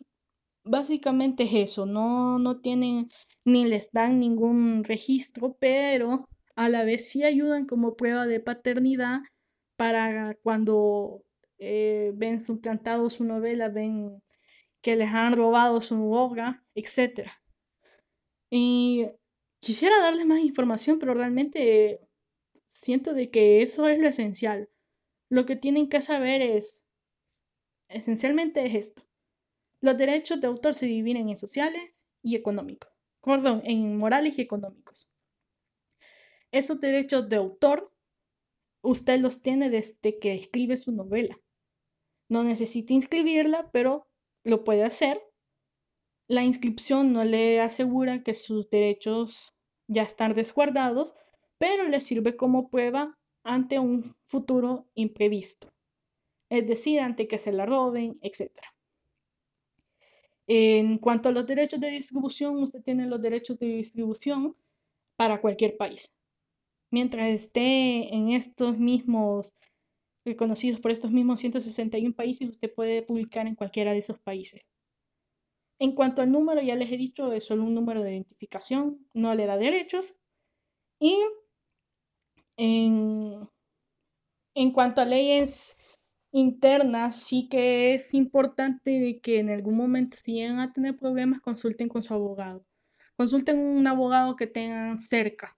básicamente 0.64 1.44
es 1.44 1.72
eso, 1.72 1.86
no, 1.86 2.40
no 2.40 2.60
tienen 2.62 3.10
ni 3.46 3.66
les 3.66 3.92
dan 3.92 4.20
ningún 4.20 4.84
registro, 4.84 5.58
pero 5.60 6.28
a 6.56 6.70
la 6.70 6.84
vez 6.86 7.10
sí 7.10 7.24
ayudan 7.24 7.66
como 7.66 7.96
prueba 7.96 8.28
de 8.28 8.40
paternidad 8.40 9.22
para 9.78 10.36
cuando 10.44 11.24
eh, 11.60 12.12
ven 12.16 12.40
suplantado 12.40 13.10
su 13.10 13.24
novela, 13.24 13.70
ven 13.70 14.22
que 14.82 14.96
les 14.96 15.10
han 15.10 15.36
robado 15.36 15.82
su 15.82 16.12
obra, 16.14 16.64
etc. 16.76 17.32
Y 18.50 19.08
quisiera 19.60 20.00
darles 20.02 20.26
más 20.26 20.40
información, 20.40 21.00
pero 21.00 21.14
realmente 21.14 22.02
siento 22.66 23.14
de 23.14 23.32
que 23.32 23.62
eso 23.62 23.88
es 23.88 24.00
lo 24.00 24.08
esencial. 24.08 24.70
Lo 25.30 25.46
que 25.46 25.56
tienen 25.56 25.90
que 25.90 26.02
saber 26.02 26.42
es, 26.42 26.83
esencialmente 27.94 28.66
es 28.66 28.76
esto. 28.76 29.04
Los 29.82 29.98
derechos 29.98 30.40
de 30.40 30.48
autor 30.48 30.76
se 30.76 30.86
dividen 30.86 31.30
en 31.30 31.38
sociales 31.38 32.08
y 32.22 32.36
económicos. 32.36 32.92
Perdón, 33.22 33.62
en 33.66 33.98
morales 33.98 34.38
y 34.38 34.42
económicos. 34.42 35.10
Esos 36.52 36.80
derechos 36.80 37.28
de 37.30 37.38
autor 37.38 37.92
usted 38.82 39.20
los 39.20 39.42
tiene 39.42 39.70
desde 39.70 40.20
que 40.20 40.34
escribe 40.34 40.78
su 40.78 40.92
novela. 40.92 41.40
No 42.30 42.44
necesita 42.44 42.94
inscribirla, 42.94 43.72
pero 43.72 44.08
lo 44.44 44.64
puede 44.64 44.84
hacer. 44.84 45.22
La 46.28 46.44
inscripción 46.44 47.12
no 47.12 47.24
le 47.24 47.60
asegura 47.60 48.24
que 48.24 48.34
sus 48.34 48.70
derechos 48.70 49.56
ya 49.88 50.04
están 50.04 50.36
resguardados, 50.36 51.16
pero 51.58 51.88
le 51.88 52.02
sirve 52.02 52.36
como 52.36 52.70
prueba 52.70 53.18
ante 53.44 53.80
un 53.80 54.04
futuro 54.04 54.88
imprevisto. 54.96 55.73
Es 56.50 56.68
decir, 56.68 57.00
ante 57.00 57.28
que 57.28 57.38
se 57.40 57.52
la 57.52 57.66
roben, 57.66 58.20
etc. 58.22 58.52
En 60.48 60.98
cuanto 60.98 61.30
a 61.30 61.32
los 61.32 61.46
derechos 61.46 61.80
de 61.80 61.90
distribución, 61.90 62.62
usted 62.62 62.82
tiene 62.84 63.08
los 63.08 63.22
derechos 63.22 63.58
de 63.60 63.68
distribución 63.68 64.56
para 65.16 65.42
cualquier 65.42 65.78
país. 65.78 66.18
Mientras 66.92 67.28
esté 67.28 68.14
en 68.14 68.32
estos 68.32 68.78
mismos, 68.78 69.56
reconocidos 70.26 70.80
por 70.80 70.92
estos 70.92 71.12
mismos 71.12 71.40
161 71.40 72.14
países, 72.14 72.50
usted 72.50 72.74
puede 72.74 73.04
publicar 73.04 73.48
en 73.48 73.56
cualquiera 73.56 73.94
de 73.94 74.00
esos 74.00 74.20
países. 74.20 74.68
En 75.80 75.94
cuanto 75.94 76.22
al 76.22 76.32
número, 76.32 76.62
ya 76.62 76.76
les 76.76 76.92
he 76.92 76.98
dicho, 76.98 77.34
es 77.34 77.46
solo 77.46 77.64
un 77.64 77.74
número 77.74 78.04
de 78.04 78.14
identificación, 78.14 79.08
no 79.14 79.34
le 79.34 79.46
da 79.46 79.58
derechos. 79.58 80.16
Y 81.00 81.18
en 82.58 83.50
en 84.56 84.72
cuanto 84.72 85.02
a 85.02 85.06
leyes 85.06 85.78
internas, 86.34 87.16
sí 87.16 87.48
que 87.48 87.94
es 87.94 88.14
importante 88.14 89.20
que 89.22 89.40
en 89.40 89.50
algún 89.52 89.78
momento 89.78 90.18
si 90.18 90.34
llegan 90.34 90.60
a 90.60 90.74
tener 90.74 90.98
problemas 90.98 91.42
consulten 91.42 91.88
con 91.88 92.04
su 92.04 92.14
abogado. 92.14 92.66
Consulten 93.16 93.60
un 93.60 93.86
abogado 93.88 94.36
que 94.36 94.48
tengan 94.48 94.98
cerca. 94.98 95.58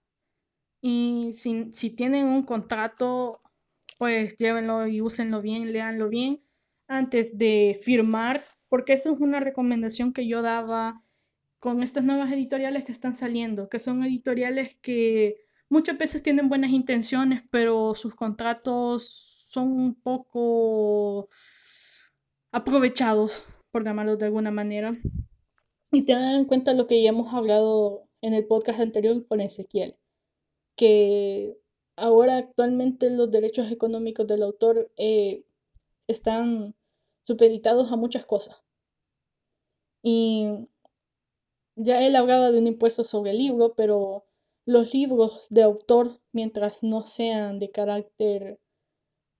Y 0.82 1.30
si, 1.32 1.70
si 1.72 1.90
tienen 1.90 2.26
un 2.26 2.44
contrato, 2.44 3.40
pues 3.98 4.36
llévenlo 4.36 4.86
y 4.86 5.00
úsenlo 5.00 5.40
bien, 5.40 5.72
leanlo 5.72 6.08
bien 6.10 6.40
antes 6.88 7.38
de 7.38 7.80
firmar, 7.82 8.44
porque 8.68 8.92
eso 8.92 9.12
es 9.12 9.20
una 9.20 9.40
recomendación 9.40 10.12
que 10.12 10.28
yo 10.28 10.42
daba 10.42 11.02
con 11.58 11.82
estas 11.82 12.04
nuevas 12.04 12.30
editoriales 12.30 12.84
que 12.84 12.92
están 12.92 13.14
saliendo, 13.14 13.70
que 13.70 13.78
son 13.78 14.04
editoriales 14.04 14.76
que 14.82 15.36
muchas 15.70 15.96
veces 15.98 16.22
tienen 16.22 16.50
buenas 16.50 16.70
intenciones, 16.70 17.42
pero 17.50 17.94
sus 17.94 18.14
contratos 18.14 19.35
son 19.56 19.68
un 19.72 19.94
poco 19.94 21.30
aprovechados, 22.52 23.42
por 23.70 23.84
llamarlo 23.84 24.18
de 24.18 24.26
alguna 24.26 24.50
manera. 24.50 24.92
Y 25.92 26.02
tengan 26.04 26.34
en 26.34 26.44
cuenta 26.44 26.74
lo 26.74 26.86
que 26.86 27.02
ya 27.02 27.08
hemos 27.08 27.32
hablado 27.32 28.06
en 28.20 28.34
el 28.34 28.46
podcast 28.46 28.80
anterior 28.80 29.26
con 29.26 29.40
Ezequiel, 29.40 29.96
que 30.76 31.56
ahora 31.96 32.36
actualmente 32.36 33.08
los 33.08 33.30
derechos 33.30 33.72
económicos 33.72 34.26
del 34.26 34.42
autor 34.42 34.92
eh, 34.98 35.46
están 36.06 36.74
supeditados 37.22 37.90
a 37.92 37.96
muchas 37.96 38.26
cosas. 38.26 38.62
Y 40.02 40.68
ya 41.76 42.06
él 42.06 42.14
hablaba 42.14 42.50
de 42.50 42.58
un 42.58 42.66
impuesto 42.66 43.04
sobre 43.04 43.30
el 43.30 43.38
libro, 43.38 43.72
pero 43.74 44.26
los 44.66 44.92
libros 44.92 45.46
de 45.48 45.62
autor, 45.62 46.20
mientras 46.32 46.82
no 46.82 47.06
sean 47.06 47.58
de 47.58 47.70
carácter 47.70 48.60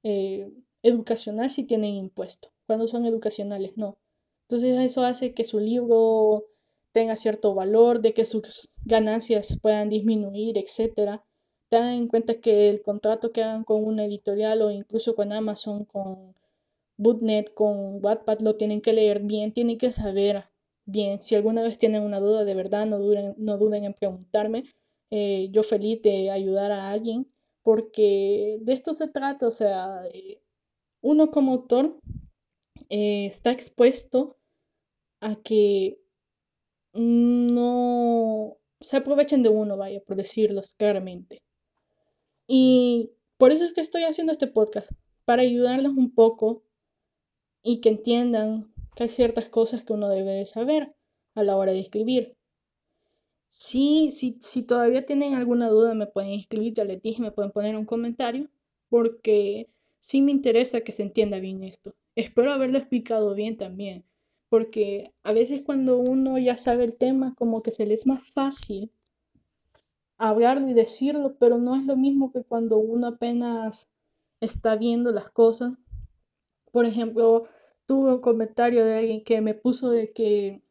eh, 0.09 0.53
educacional, 0.83 1.51
sí 1.51 1.65
tienen 1.65 1.95
impuesto. 1.95 2.53
Cuando 2.67 2.87
son 2.87 3.07
educacionales, 3.07 3.77
no. 3.77 3.99
Entonces 4.43 4.79
eso 4.79 5.03
hace 5.03 5.35
que 5.35 5.45
su 5.45 5.59
libro 5.59 6.45
tenga 6.93 7.17
cierto 7.17 7.55
valor, 7.55 8.01
de 8.01 8.15
que 8.15 8.25
sus 8.25 8.71
ganancias 8.85 9.59
puedan 9.61 9.89
disminuir, 9.91 10.59
etc. 10.59 11.23
Tengan 11.69 11.93
en 11.95 12.09
cuenta 12.09 12.41
que 12.41 12.69
el 12.71 12.83
contrato 12.83 13.33
que 13.33 13.43
hagan 13.43 13.65
con 13.65 13.85
una 13.85 14.05
editorial 14.05 14.63
o 14.63 14.71
incluso 14.71 15.17
con 15.17 15.33
Amazon, 15.33 15.85
con 15.85 16.35
Bootnet, 16.97 17.53
con 17.55 18.05
Wattpad, 18.05 18.41
lo 18.41 18.57
tienen 18.57 18.81
que 18.81 18.93
leer 18.93 19.21
bien, 19.23 19.53
tienen 19.53 19.79
que 19.79 19.91
saber 19.91 20.45
bien. 20.85 21.21
Si 21.21 21.35
alguna 21.35 21.63
vez 21.63 21.79
tienen 21.79 22.03
una 22.03 22.21
duda, 22.21 22.45
de 22.45 22.55
verdad, 22.55 22.87
no 22.87 22.99
duden, 23.01 23.35
no 23.39 23.59
duden 23.59 23.85
en 23.85 23.95
preguntarme. 23.95 24.65
Eh, 25.11 25.49
yo 25.51 25.65
feliz 25.65 26.01
de 26.03 26.31
ayudar 26.31 26.71
a 26.73 26.91
alguien, 26.91 27.27
porque 27.67 28.59
de 28.61 28.73
esto 28.75 28.95
se 28.95 29.09
trata, 29.09 29.49
o 29.49 29.51
sea, 29.51 30.07
eh, 30.15 30.41
uno 31.01 31.33
como 31.33 31.51
autor 31.51 31.99
eh, 32.91 33.27
está 33.27 33.51
expuesto 33.51 34.37
a 35.21 35.35
que 35.35 35.99
no 36.93 38.57
se 38.81 38.99
aprovechen 38.99 39.43
de 39.43 39.49
uno, 39.49 39.77
vaya, 39.77 40.01
por 40.07 40.17
decirlo 40.17 40.61
claramente. 40.79 41.43
Y 42.47 43.11
por 43.37 43.51
eso 43.51 43.65
es 43.65 43.73
que 43.73 43.81
estoy 43.81 44.05
haciendo 44.05 44.31
este 44.31 44.47
podcast, 44.47 44.93
para 45.25 45.43
ayudarles 45.43 45.91
un 45.91 46.15
poco 46.15 46.63
y 47.65 47.81
que 47.81 47.89
entiendan 47.89 48.73
que 48.95 49.03
hay 49.03 49.09
ciertas 49.09 49.49
cosas 49.49 49.83
que 49.83 49.93
uno 49.93 50.09
debe 50.09 50.35
de 50.35 50.47
saber 50.47 50.95
a 51.35 51.43
la 51.43 51.57
hora 51.57 51.73
de 51.73 51.81
escribir. 51.81 52.36
Sí, 53.49 54.11
si, 54.13 54.39
si 54.41 54.63
todavía 54.63 55.05
tienen 55.07 55.35
alguna 55.35 55.69
duda 55.69 55.95
me 55.95 56.07
pueden 56.07 56.33
escribir, 56.33 56.75
ya 56.75 56.85
les 56.85 57.03
dije, 57.03 57.23
me 57.23 57.33
pueden 57.33 57.51
poner 57.53 57.77
un 57.77 57.85
comentario, 57.87 58.49
porque 58.89 59.69
sí 59.99 60.21
me 60.23 60.33
interesa 60.33 60.83
que 60.83 60.93
se 60.93 61.03
entienda 61.03 61.39
bien 61.41 61.63
esto. 61.65 61.95
Espero 62.15 62.53
haberlo 62.53 62.79
explicado 62.79 63.35
bien 63.35 63.57
también, 63.57 64.05
porque 64.49 65.13
a 65.23 65.33
veces 65.33 65.63
cuando 65.63 65.99
uno 65.99 66.39
ya 66.39 66.57
sabe 66.57 66.85
el 66.85 66.97
tema, 66.97 67.35
como 67.37 67.63
que 67.63 67.73
se 67.73 67.87
le 67.87 67.95
es 67.95 68.07
más 68.07 68.29
fácil 68.33 68.91
hablarlo 70.19 70.69
y 70.69 70.75
decirlo, 70.75 71.37
pero 71.39 71.59
no 71.59 71.75
es 71.77 71.85
lo 71.87 71.97
mismo 71.97 72.33
que 72.33 72.43
cuando 72.43 72.77
uno 72.79 73.07
apenas 73.09 73.91
está 74.41 74.77
viendo 74.77 75.13
las 75.13 75.31
cosas. 75.31 75.73
Por 76.73 76.87
ejemplo, 76.87 77.45
tuve 77.87 78.15
un 78.15 78.21
comentario 78.21 78.85
de 78.85 78.99
alguien 78.99 79.25
que 79.25 79.41
me 79.41 79.55
puso 79.55 79.91
de 79.91 80.13
que 80.13 80.63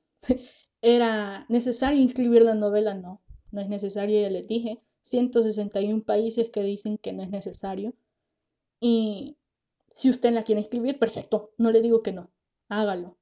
era 0.86 1.48
necesario 1.50 2.00
inscribir 2.00 2.44
la 2.44 2.54
novela. 2.54 2.94
No, 2.94 3.20
no 3.52 3.62
es 3.62 3.70
necesario, 3.70 4.22
ya 4.22 4.30
les 4.30 4.48
dije. 4.48 4.82
161 5.02 6.04
países 6.04 6.52
que 6.52 6.62
dicen 6.62 7.00
que 7.00 7.12
no 7.12 7.24
es 7.24 7.32
necesario. 7.32 7.96
Y 8.80 9.38
si 9.90 10.12
usted 10.12 10.32
la 10.32 10.44
quiere 10.44 10.62
inscribir, 10.62 11.00
perfecto, 11.00 11.52
no 11.58 11.72
le 11.72 11.82
digo 11.82 12.04
que 12.04 12.12
no, 12.12 12.30
hágalo. 12.70 13.18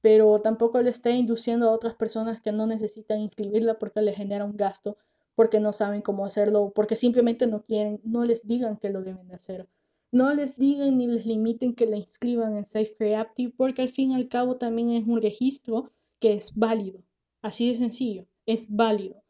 Pero 0.00 0.38
tampoco 0.38 0.80
le 0.80 0.90
esté 0.90 1.10
induciendo 1.10 1.68
a 1.68 1.72
otras 1.72 1.94
personas 1.94 2.40
que 2.40 2.52
no 2.52 2.66
necesitan 2.66 3.20
inscribirla 3.20 3.78
porque 3.78 4.00
le 4.00 4.12
genera 4.12 4.46
un 4.46 4.56
gasto, 4.56 4.96
porque 5.34 5.60
no 5.60 5.74
saben 5.74 6.00
cómo 6.00 6.24
hacerlo, 6.24 6.72
porque 6.74 6.96
simplemente 6.96 7.46
no 7.46 7.62
quieren, 7.62 8.00
no 8.02 8.24
les 8.24 8.46
digan 8.46 8.78
que 8.78 8.90
lo 8.90 9.02
deben 9.02 9.28
de 9.28 9.34
hacer. 9.34 9.68
No 10.10 10.32
les 10.32 10.56
digan 10.56 10.96
ni 10.96 11.06
les 11.06 11.26
limiten 11.26 11.74
que 11.74 11.84
la 11.84 11.98
inscriban 11.98 12.56
en 12.56 12.64
Safe 12.64 12.94
Creative 12.96 13.52
porque 13.56 13.82
al 13.82 13.90
fin 13.90 14.12
y 14.12 14.14
al 14.14 14.28
cabo 14.28 14.56
también 14.56 14.90
es 14.92 15.06
un 15.06 15.20
registro 15.20 15.92
que 16.20 16.34
es 16.34 16.56
válido. 16.56 17.02
Así 17.42 17.68
de 17.68 17.76
sencillo, 17.76 18.26
es 18.46 18.74
válido. 18.74 19.22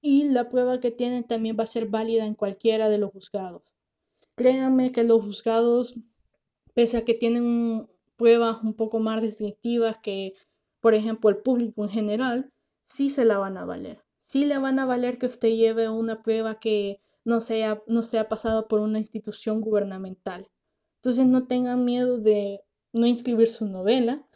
Y 0.00 0.24
la 0.24 0.48
prueba 0.50 0.80
que 0.80 0.90
tienen 0.90 1.24
también 1.24 1.56
va 1.58 1.64
a 1.64 1.66
ser 1.66 1.86
válida 1.86 2.26
en 2.26 2.34
cualquiera 2.34 2.88
de 2.88 2.98
los 2.98 3.10
juzgados. 3.10 3.62
Créanme 4.36 4.92
que 4.92 5.04
los 5.04 5.22
juzgados, 5.22 5.94
pese 6.74 6.98
a 6.98 7.04
que 7.04 7.14
tienen 7.14 7.88
pruebas 8.16 8.62
un 8.62 8.74
poco 8.74 9.00
más 9.00 9.20
restrictivas 9.20 9.98
que, 10.02 10.34
por 10.80 10.94
ejemplo, 10.94 11.30
el 11.30 11.38
público 11.38 11.82
en 11.82 11.88
general, 11.88 12.52
sí 12.82 13.10
se 13.10 13.24
la 13.24 13.38
van 13.38 13.56
a 13.56 13.64
valer. 13.64 14.02
Sí 14.18 14.46
le 14.46 14.58
van 14.58 14.78
a 14.78 14.86
valer 14.86 15.18
que 15.18 15.26
usted 15.26 15.50
lleve 15.50 15.88
una 15.88 16.22
prueba 16.22 16.58
que 16.58 17.00
no 17.24 17.40
sea, 17.40 17.82
no 17.86 18.02
sea 18.02 18.28
pasado 18.28 18.68
por 18.68 18.80
una 18.80 18.98
institución 18.98 19.60
gubernamental. 19.60 20.48
Entonces 20.96 21.26
no 21.26 21.46
tengan 21.46 21.84
miedo 21.84 22.18
de 22.18 22.60
no 22.92 23.06
inscribir 23.06 23.48
su 23.48 23.66
novela, 23.66 24.26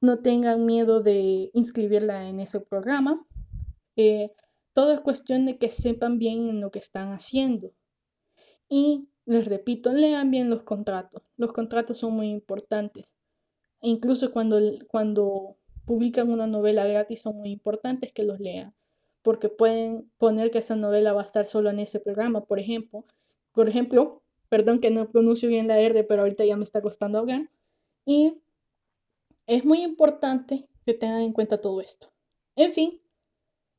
no 0.00 0.20
tengan 0.20 0.64
miedo 0.64 1.02
de 1.02 1.50
inscribirla 1.52 2.28
en 2.28 2.40
ese 2.40 2.60
programa. 2.60 3.26
Eh, 3.96 4.32
todo 4.72 4.92
es 4.92 5.00
cuestión 5.00 5.46
de 5.46 5.58
que 5.58 5.70
sepan 5.70 6.18
bien 6.18 6.48
en 6.48 6.60
lo 6.60 6.70
que 6.70 6.78
están 6.78 7.12
haciendo. 7.12 7.72
Y 8.68 9.08
les 9.26 9.46
repito, 9.46 9.92
lean 9.92 10.30
bien 10.30 10.50
los 10.50 10.62
contratos. 10.62 11.22
Los 11.36 11.52
contratos 11.52 11.98
son 11.98 12.12
muy 12.14 12.28
importantes. 12.28 13.16
E 13.80 13.88
incluso 13.88 14.32
cuando, 14.32 14.58
cuando 14.88 15.56
publican 15.84 16.30
una 16.30 16.46
novela 16.46 16.86
gratis 16.86 17.22
son 17.22 17.36
muy 17.36 17.50
importantes 17.50 18.12
que 18.12 18.24
los 18.24 18.40
lean 18.40 18.74
porque 19.28 19.50
pueden 19.50 20.10
poner 20.16 20.50
que 20.50 20.58
esa 20.58 20.74
novela 20.74 21.12
va 21.12 21.20
a 21.20 21.24
estar 21.24 21.44
solo 21.44 21.68
en 21.68 21.80
ese 21.80 22.00
programa, 22.00 22.46
por 22.46 22.58
ejemplo. 22.58 23.04
Por 23.52 23.68
ejemplo, 23.68 24.22
perdón 24.48 24.80
que 24.80 24.90
no 24.90 25.10
pronuncio 25.10 25.50
bien 25.50 25.68
la 25.68 25.78
R, 25.80 26.02
pero 26.04 26.22
ahorita 26.22 26.46
ya 26.46 26.56
me 26.56 26.64
está 26.64 26.80
costando 26.80 27.18
hablar. 27.18 27.50
Y 28.06 28.40
es 29.48 29.64
muy 29.64 29.82
importante 29.82 30.68
que 30.86 30.94
tengan 30.94 31.22
en 31.22 31.32
cuenta 31.32 31.60
todo 31.60 31.80
esto. 31.80 32.12
En 32.54 32.72
fin, 32.72 33.00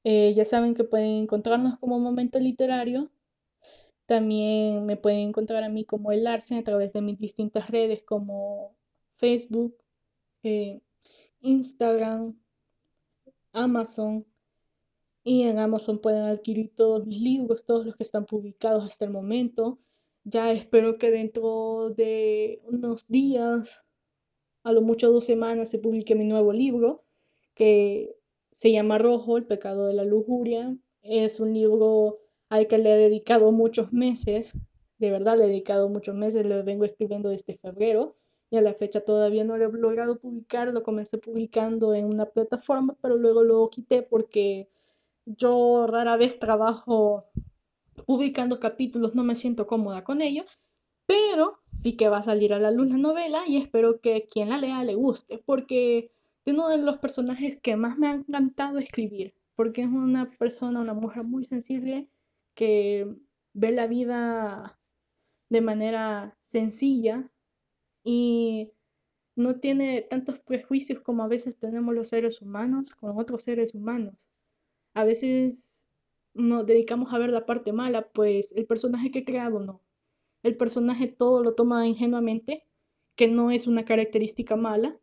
eh, 0.04 0.34
ya 0.36 0.46
saben 0.46 0.76
que 0.76 0.84
pueden 0.84 1.24
encontrarnos 1.24 1.80
como 1.80 2.00
Momento 2.00 2.40
Literario. 2.40 3.12
También 4.06 4.86
me 4.86 4.98
pueden 4.98 5.30
encontrar 5.30 5.64
a 5.64 5.70
mí 5.70 5.86
como 5.86 6.12
El 6.12 6.28
Arce 6.28 6.58
a 6.58 6.64
través 6.64 6.94
de 6.94 7.02
mis 7.02 7.20
distintas 7.20 7.70
redes 7.70 8.04
como 8.04 8.76
Facebook, 9.18 9.78
eh, 10.44 10.82
Instagram, 11.42 12.36
Amazon, 13.54 14.26
y 15.24 15.44
en 15.44 15.60
Amazon 15.60 16.00
pueden 16.00 16.24
adquirir 16.24 16.74
todos 16.76 17.06
mis 17.06 17.22
libros, 17.22 17.66
todos 17.66 17.86
los 17.86 17.96
que 17.96 18.04
están 18.04 18.26
publicados 18.26 18.84
hasta 18.86 19.06
el 19.06 19.12
momento. 19.12 19.80
Ya 20.24 20.52
espero 20.52 20.98
que 20.98 21.12
dentro 21.12 21.92
de 21.92 22.62
unos 22.66 23.08
días, 23.08 23.82
a 24.64 24.72
lo 24.72 24.82
mucho 24.82 25.12
dos 25.12 25.26
semanas, 25.26 25.70
se 25.70 25.80
publique 25.80 26.16
mi 26.16 26.26
nuevo 26.26 26.54
libro, 26.54 27.04
que 27.54 28.16
se 28.52 28.72
llama 28.72 28.98
Rojo, 28.98 29.38
El 29.38 29.46
pecado 29.46 29.88
de 29.88 29.94
la 29.94 30.04
lujuria. 30.04 30.76
Es 31.02 31.40
un 31.40 31.54
libro 31.54 32.20
al 32.50 32.68
que 32.68 32.78
le 32.78 32.94
he 32.94 32.98
dedicado 32.98 33.52
muchos 33.52 33.94
meses, 33.94 34.58
de 34.98 35.12
verdad 35.12 35.38
le 35.38 35.46
he 35.46 35.48
dedicado 35.48 35.90
muchos 35.90 36.16
meses, 36.16 36.46
lo 36.48 36.64
vengo 36.64 36.84
escribiendo 36.86 37.30
desde 37.30 37.58
febrero 37.58 38.16
y 38.50 38.58
a 38.58 38.62
la 38.62 38.74
fecha 38.74 39.02
todavía 39.02 39.44
no 39.44 39.58
lo 39.58 39.66
he 39.66 39.72
logrado 39.72 40.20
publicar, 40.20 40.68
lo 40.74 40.84
comencé 40.84 41.18
publicando 41.18 41.94
en 41.94 42.06
una 42.06 42.26
plataforma, 42.26 42.98
pero 43.02 43.16
luego 43.16 43.44
lo 43.44 43.70
quité 43.70 44.02
porque 44.02 44.70
yo 45.26 45.88
rara 45.88 46.18
vez 46.18 46.40
trabajo 46.40 47.26
publicando 48.06 48.60
capítulos, 48.60 49.16
no 49.16 49.24
me 49.24 49.36
siento 49.36 49.68
cómoda 49.68 50.04
con 50.04 50.22
ello, 50.22 50.44
pero 51.10 51.60
sí 51.66 51.98
que 51.98 52.08
va 52.08 52.20
a 52.20 52.24
salir 52.24 52.54
a 52.54 52.60
la 52.60 52.70
luz 52.70 52.88
la 52.88 52.98
novela 52.98 53.42
y 53.48 53.58
espero 53.58 54.00
que 54.00 54.28
quien 54.32 54.50
la 54.50 54.60
lea 54.60 54.84
le 54.84 54.94
guste, 54.94 55.40
porque 55.40 56.12
es 56.46 56.54
uno 56.54 56.70
de 56.70 56.78
los 56.78 57.00
personajes 57.00 57.58
que 57.60 57.76
más 57.78 57.98
me 57.98 58.08
ha 58.08 58.14
encantado 58.14 58.78
escribir, 58.78 59.34
porque 59.56 59.82
es 59.82 59.88
una 59.88 60.30
persona, 60.38 60.82
una 60.82 60.94
mujer 60.94 61.24
muy 61.24 61.46
sensible 61.46 62.10
que 62.54 63.08
ve 63.54 63.72
la 63.72 63.88
vida 63.88 64.80
de 65.50 65.62
manera 65.62 66.38
sencilla 66.42 67.32
y 68.04 68.72
no 69.36 69.60
tiene 69.60 70.04
tantos 70.04 70.38
prejuicios 70.40 71.00
como 71.02 71.24
a 71.24 71.28
veces 71.28 71.58
tenemos 71.58 71.96
los 71.96 72.10
seres 72.10 72.40
humanos 72.40 72.94
con 72.94 73.18
otros 73.18 73.44
seres 73.44 73.74
humanos. 73.74 74.30
A 74.94 75.06
veces 75.06 75.90
nos 76.36 76.68
dedicamos 76.68 77.14
a 77.14 77.18
ver 77.18 77.32
la 77.32 77.48
parte 77.48 77.74
mala, 77.74 78.10
pues 78.12 78.52
el 78.56 78.68
personaje 78.68 79.10
que 79.12 79.20
he 79.20 79.26
creado 79.26 79.60
no. 79.60 79.82
El 80.44 80.58
personaje 80.58 81.08
todo 81.08 81.44
lo 81.44 81.56
toma 81.56 81.88
ingenuamente, 81.88 82.64
que 83.16 83.28
no 83.28 83.52
es 83.52 83.68
una 83.68 83.86
característica 83.86 84.56
mala. 84.56 84.98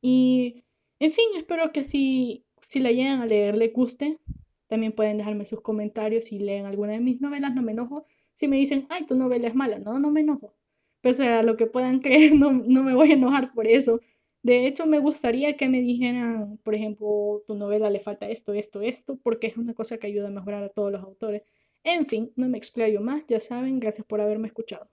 Y, 0.00 0.64
en 0.98 1.12
fin, 1.12 1.24
espero 1.36 1.72
que 1.72 1.84
si, 1.84 2.44
si 2.60 2.80
la 2.80 2.90
llegan 2.92 3.20
a 3.20 3.26
leer 3.26 3.56
le 3.58 3.68
guste. 3.68 4.20
También 4.66 4.92
pueden 4.92 5.18
dejarme 5.18 5.44
sus 5.44 5.60
comentarios 5.60 6.24
si 6.26 6.38
leen 6.38 6.64
alguna 6.66 6.92
de 6.92 7.00
mis 7.00 7.20
novelas, 7.20 7.54
no 7.54 7.62
me 7.62 7.72
enojo. 7.72 8.06
Si 8.32 8.48
me 8.48 8.56
dicen, 8.56 8.86
ay, 8.88 9.04
tu 9.04 9.14
novela 9.14 9.46
es 9.48 9.54
mala, 9.54 9.78
no, 9.78 9.98
no 9.98 10.10
me 10.10 10.20
enojo. 10.22 10.54
Pese 11.02 11.28
a 11.28 11.42
lo 11.42 11.56
que 11.56 11.66
puedan 11.66 12.00
creer, 12.00 12.34
no, 12.34 12.52
no 12.52 12.82
me 12.82 12.94
voy 12.94 13.10
a 13.10 13.14
enojar 13.14 13.52
por 13.52 13.66
eso. 13.66 14.00
De 14.42 14.66
hecho, 14.66 14.86
me 14.86 14.98
gustaría 14.98 15.56
que 15.56 15.68
me 15.68 15.80
dijeran, 15.80 16.58
por 16.64 16.74
ejemplo, 16.74 17.42
tu 17.46 17.54
novela 17.54 17.90
le 17.90 18.00
falta 18.00 18.28
esto, 18.28 18.54
esto, 18.54 18.80
esto, 18.80 19.18
porque 19.22 19.46
es 19.46 19.56
una 19.56 19.74
cosa 19.74 19.98
que 19.98 20.08
ayuda 20.08 20.28
a 20.28 20.30
mejorar 20.30 20.64
a 20.64 20.68
todos 20.70 20.90
los 20.90 21.02
autores. 21.02 21.42
En 21.84 22.06
fin, 22.06 22.32
no 22.34 22.48
me 22.48 22.58
explayo 22.58 23.00
más, 23.00 23.24
ya 23.28 23.40
saben, 23.40 23.78
gracias 23.78 24.04
por 24.06 24.20
haberme 24.20 24.48
escuchado. 24.48 24.90